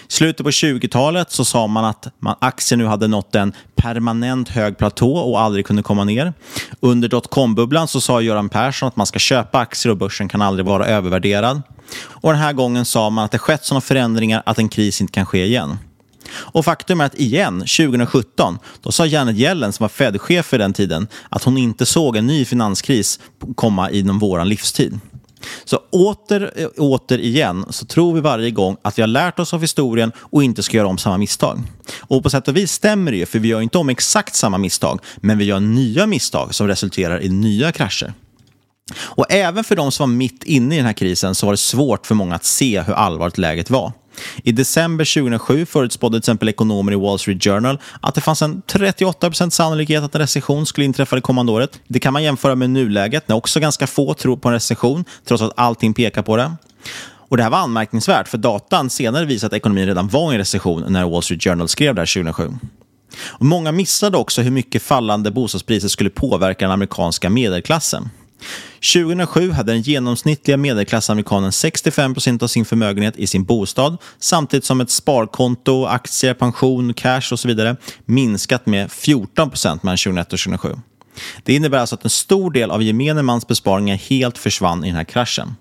I 0.08 0.14
slutet 0.14 0.44
på 0.44 0.50
20-talet 0.50 1.32
så 1.32 1.46
sa 1.46 1.68
man 1.68 1.86
att 1.86 2.08
man, 2.20 2.36
aktier 2.42 2.78
nu 2.78 2.86
hade 2.86 3.08
nått 3.08 3.36
en 3.36 3.54
permanent 3.76 4.50
hög 4.50 4.78
platå 4.78 5.18
och 5.18 5.42
aldrig 5.42 5.66
kunde 5.66 5.84
komma 5.84 6.04
ner. 6.04 6.34
Under 6.80 7.10
dotcom-bubblan 7.10 7.88
så 7.88 8.02
sa 8.02 8.22
Göran 8.22 8.50
Persson 8.50 8.88
att 8.88 8.96
man 8.96 9.08
ska 9.08 9.20
köpa 9.20 9.60
aktier 9.60 9.92
och 9.92 9.98
börsen 9.98 10.30
kan 10.30 10.42
aldrig 10.42 10.66
vara 10.66 10.86
övervärderad. 10.86 11.62
Och 12.04 12.32
den 12.32 12.42
här 12.42 12.54
gången 12.54 12.86
sa 12.86 13.10
man 13.10 13.26
att 13.26 13.32
det 13.32 13.38
skett 13.38 13.66
sådana 13.66 13.82
förändringar 13.82 14.44
att 14.46 14.58
en 14.58 14.70
kris 14.70 15.02
inte 15.02 15.14
kan 15.14 15.26
ske 15.26 15.46
igen. 15.46 15.78
Och 16.34 16.66
faktum 16.66 17.02
är 17.02 17.06
att 17.06 17.20
igen, 17.20 17.60
2017, 17.60 18.60
då 18.82 18.92
sa 18.92 19.06
Janet 19.06 19.38
Yellen 19.38 19.74
som 19.74 19.84
var 19.84 19.90
Fed-chef 19.90 20.46
för 20.46 20.58
den 20.58 20.74
tiden 20.74 21.08
att 21.30 21.44
hon 21.44 21.58
inte 21.58 21.86
såg 21.86 22.16
en 22.16 22.28
ny 22.28 22.46
finanskris 22.46 23.20
komma 23.56 23.90
inom 23.90 24.20
våran 24.20 24.50
livstid. 24.50 25.00
Så 25.64 25.80
åter, 25.92 26.52
eh, 26.56 26.68
åter 26.78 27.20
igen 27.20 27.66
så 27.70 27.86
tror 27.86 28.14
vi 28.14 28.22
varje 28.22 28.52
gång 28.52 28.78
att 28.82 28.98
vi 28.98 29.02
har 29.02 29.08
lärt 29.08 29.40
oss 29.40 29.54
av 29.54 29.62
historien 29.62 30.12
och 30.18 30.44
inte 30.44 30.64
ska 30.64 30.78
göra 30.78 30.88
om 30.88 30.98
samma 30.98 31.18
misstag. 31.18 31.62
Och 32.00 32.24
på 32.24 32.30
sätt 32.30 32.48
och 32.48 32.58
vis 32.58 32.72
stämmer 32.72 33.12
det 33.12 33.18
ju, 33.18 33.26
för 33.26 33.40
vi 33.40 33.48
gör 33.48 33.62
inte 33.62 33.78
om 33.78 33.90
exakt 33.90 34.36
samma 34.36 34.58
misstag, 34.58 35.00
men 35.18 35.38
vi 35.38 35.46
gör 35.46 35.60
nya 35.60 36.08
misstag 36.08 36.56
som 36.56 36.68
resulterar 36.68 37.22
i 37.22 37.30
nya 37.30 37.72
krascher. 37.72 38.14
Och 39.00 39.26
även 39.30 39.64
för 39.64 39.76
de 39.76 39.92
som 39.92 40.10
var 40.10 40.18
mitt 40.18 40.44
inne 40.44 40.76
i 40.76 40.78
den 40.78 40.86
här 40.86 40.94
krisen 40.94 41.36
så 41.36 41.46
var 41.46 41.54
det 41.54 41.58
svårt 41.58 42.06
för 42.06 42.16
många 42.16 42.36
att 42.36 42.46
se 42.46 42.82
hur 42.82 42.94
allvarligt 42.94 43.38
läget 43.38 43.70
var. 43.70 43.92
I 44.44 44.52
december 44.52 45.14
2007 45.14 45.66
förutspådde 45.66 46.14
till 46.14 46.20
exempel 46.20 46.50
ekonomer 46.50 46.92
i 46.92 46.96
Wall 46.96 47.20
Street 47.20 47.44
Journal 47.44 47.80
att 48.02 48.16
det 48.16 48.22
fanns 48.22 48.42
en 48.42 48.62
38% 48.62 49.50
sannolikhet 49.50 50.04
att 50.04 50.16
en 50.16 50.22
recession 50.22 50.66
skulle 50.66 50.86
inträffa 50.86 51.16
det 51.16 51.22
kommande 51.22 51.52
året. 51.52 51.80
Det 51.88 52.00
kan 52.00 52.14
man 52.14 52.24
jämföra 52.24 52.56
med 52.56 52.70
nuläget 52.70 53.28
när 53.28 53.36
också 53.36 53.60
ganska 53.60 53.88
få 53.88 54.14
tror 54.14 54.38
på 54.38 54.48
en 54.48 54.54
recession 54.54 55.06
trots 55.26 55.44
att 55.44 55.54
allting 55.56 55.94
pekar 55.94 56.22
på 56.22 56.38
det. 56.38 56.52
Och 57.30 57.38
Det 57.38 57.44
här 57.44 57.50
var 57.50 57.58
anmärkningsvärt 57.58 58.28
för 58.28 58.38
datan 58.38 58.90
senare 58.90 59.26
visade 59.26 59.48
att 59.48 59.58
ekonomin 59.58 59.86
redan 59.86 60.08
var 60.08 60.32
i 60.32 60.36
en 60.36 60.38
recession 60.38 60.86
när 60.88 61.10
Wall 61.10 61.24
Street 61.24 61.44
Journal 61.44 61.68
skrev 61.68 61.96
det 61.96 62.02
här 62.02 62.14
2007. 62.24 62.52
Och 63.28 63.46
många 63.46 63.72
missade 63.72 64.18
också 64.18 64.42
hur 64.42 64.52
mycket 64.52 64.82
fallande 64.82 65.32
bostadspriser 65.32 65.88
skulle 65.88 66.10
påverka 66.10 66.66
den 66.66 66.72
amerikanska 66.72 67.30
medelklassen. 67.30 68.10
2007 68.94 69.52
hade 69.52 69.72
den 69.72 69.82
genomsnittliga 69.82 70.58
medelklassamerikanen 70.58 71.52
65% 71.52 72.44
av 72.44 72.48
sin 72.48 72.66
förmögenhet 72.66 73.18
i 73.18 73.28
sin 73.28 73.44
bostad 73.44 73.98
samtidigt 74.20 74.66
som 74.66 74.82
ett 74.82 74.90
sparkonto, 74.90 75.86
aktier, 75.86 76.34
pension, 76.34 76.94
cash 76.94 77.32
och 77.32 77.40
så 77.40 77.48
vidare 77.48 77.76
minskat 78.06 78.66
med 78.66 78.92
14 78.92 79.52
mellan 79.64 79.98
2001 79.98 80.34
och 80.34 80.40
2007. 80.40 80.76
Det 81.44 81.54
innebär 81.54 81.78
alltså 81.78 81.96
att 81.96 82.04
en 82.04 82.10
stor 82.10 82.52
del 82.52 82.72
av 82.72 82.84
gemene 82.84 83.22
mans 83.22 83.48
besparingar 83.48 83.96
helt 83.96 84.38
försvann 84.38 84.84
i 84.84 84.88
den 84.88 84.96
här 84.96 85.04
kraschen. 85.04 85.56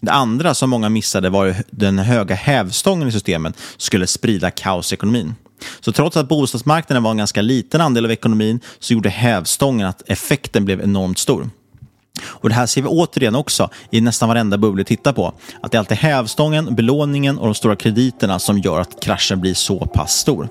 Det 0.00 0.12
andra 0.12 0.54
som 0.54 0.70
många 0.70 0.88
missade 0.88 1.30
var 1.30 1.54
den 1.70 1.98
höga 1.98 2.34
hävstången 2.34 3.08
i 3.08 3.12
systemet 3.12 3.58
skulle 3.76 4.06
sprida 4.06 4.50
kaos 4.50 4.92
i 4.92 4.94
ekonomin. 4.94 5.34
Så 5.80 5.92
trots 5.92 6.16
att 6.16 6.28
bostadsmarknaden 6.28 7.02
var 7.02 7.10
en 7.10 7.16
ganska 7.16 7.42
liten 7.42 7.80
andel 7.80 8.04
av 8.04 8.10
ekonomin 8.10 8.60
så 8.78 8.92
gjorde 8.92 9.08
hävstången 9.08 9.86
att 9.86 10.02
effekten 10.10 10.64
blev 10.64 10.80
enormt 10.80 11.18
stor. 11.18 11.50
Och 12.28 12.48
Det 12.48 12.54
här 12.54 12.66
ser 12.66 12.82
vi 12.82 12.88
återigen 12.88 13.34
också 13.34 13.70
i 13.90 14.00
nästan 14.00 14.28
varenda 14.28 14.58
bubbla 14.58 14.78
vi 14.78 14.84
tittar 14.84 15.12
på. 15.12 15.32
Att 15.60 15.72
det 15.72 15.76
är 15.76 15.78
alltid 15.78 15.98
hävstången, 15.98 16.74
belåningen 16.74 17.38
och 17.38 17.44
de 17.46 17.54
stora 17.54 17.76
krediterna 17.76 18.38
som 18.38 18.58
gör 18.58 18.80
att 18.80 19.00
kraschen 19.00 19.40
blir 19.40 19.54
så 19.54 19.78
pass 19.86 20.12
stor. 20.12 20.48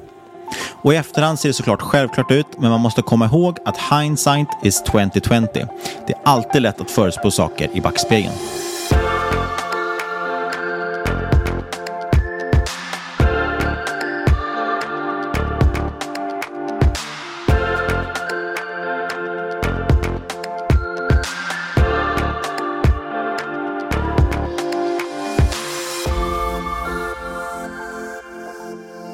Och 0.81 0.93
I 0.93 0.97
efterhand 0.97 1.39
ser 1.39 1.49
det 1.49 1.53
såklart 1.53 1.81
självklart 1.81 2.31
ut, 2.31 2.47
men 2.57 2.69
man 2.71 2.81
måste 2.81 3.01
komma 3.01 3.25
ihåg 3.25 3.57
att 3.65 3.77
hindsight 3.77 4.47
is 4.63 4.83
2020. 4.83 5.31
Det 6.07 6.13
är 6.13 6.19
alltid 6.23 6.61
lätt 6.61 6.81
att 6.81 6.91
förutspå 6.91 7.31
saker 7.31 7.69
i 7.73 7.81
backspegeln. 7.81 8.33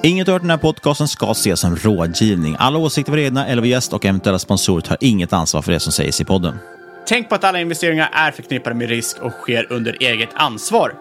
Inget 0.03 0.27
hört 0.27 0.41
i 0.41 0.43
den 0.43 0.49
här 0.49 0.57
podcasten 0.57 1.07
ska 1.07 1.31
ses 1.31 1.59
som 1.59 1.75
rådgivning. 1.75 2.55
Alla 2.59 2.79
åsikter 2.79 3.11
var 3.11 3.19
egna 3.19 3.47
eller 3.47 3.63
gäst 3.63 3.93
och 3.93 4.05
eventuella 4.05 4.39
sponsorer 4.39 4.81
tar 4.81 4.97
inget 4.99 5.33
ansvar 5.33 5.61
för 5.61 5.71
det 5.71 5.79
som 5.79 5.91
sägs 5.91 6.21
i 6.21 6.25
podden. 6.25 6.59
Tänk 7.07 7.29
på 7.29 7.35
att 7.35 7.43
alla 7.43 7.59
investeringar 7.59 8.09
är 8.13 8.31
förknippade 8.31 8.75
med 8.75 8.89
risk 8.89 9.17
och 9.21 9.31
sker 9.31 9.71
under 9.71 9.97
eget 9.99 10.29
ansvar. 10.33 10.93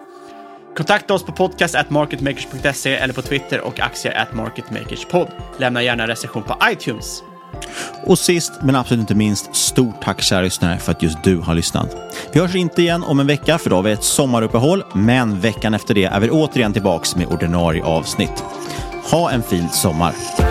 Kontakta 0.77 1.13
oss 1.13 1.23
på 1.23 1.31
podcast.marketmakers.se 1.31 2.95
eller 2.95 3.13
på 3.13 3.21
Twitter 3.21 3.61
och 3.61 3.79
aktier 3.79 4.27
marketmakerspod. 4.33 5.27
Lämna 5.57 5.83
gärna 5.83 6.03
en 6.03 6.09
recension 6.09 6.43
på 6.43 6.57
iTunes. 6.71 7.23
Och 8.05 8.19
sist 8.19 8.51
men 8.61 8.75
absolut 8.75 9.01
inte 9.01 9.15
minst, 9.15 9.55
stort 9.55 10.01
tack 10.01 10.21
kära 10.21 10.41
lyssnare 10.41 10.79
för 10.79 10.91
att 10.91 11.03
just 11.03 11.23
du 11.23 11.37
har 11.37 11.55
lyssnat. 11.55 11.95
Vi 12.33 12.39
hörs 12.39 12.55
inte 12.55 12.81
igen 12.81 13.03
om 13.03 13.19
en 13.19 13.27
vecka 13.27 13.57
för 13.57 13.69
då 13.69 13.75
har 13.75 13.83
vi 13.83 13.91
ett 13.91 14.03
sommaruppehåll, 14.03 14.83
men 14.93 15.39
veckan 15.39 15.73
efter 15.73 15.93
det 15.93 16.03
är 16.03 16.19
vi 16.19 16.29
återigen 16.29 16.73
tillbaks 16.73 17.15
med 17.15 17.27
ordinarie 17.27 17.83
avsnitt. 17.83 18.43
Ha 19.11 19.33
en 19.33 19.43
fin 19.43 19.69
sommar! 19.69 20.50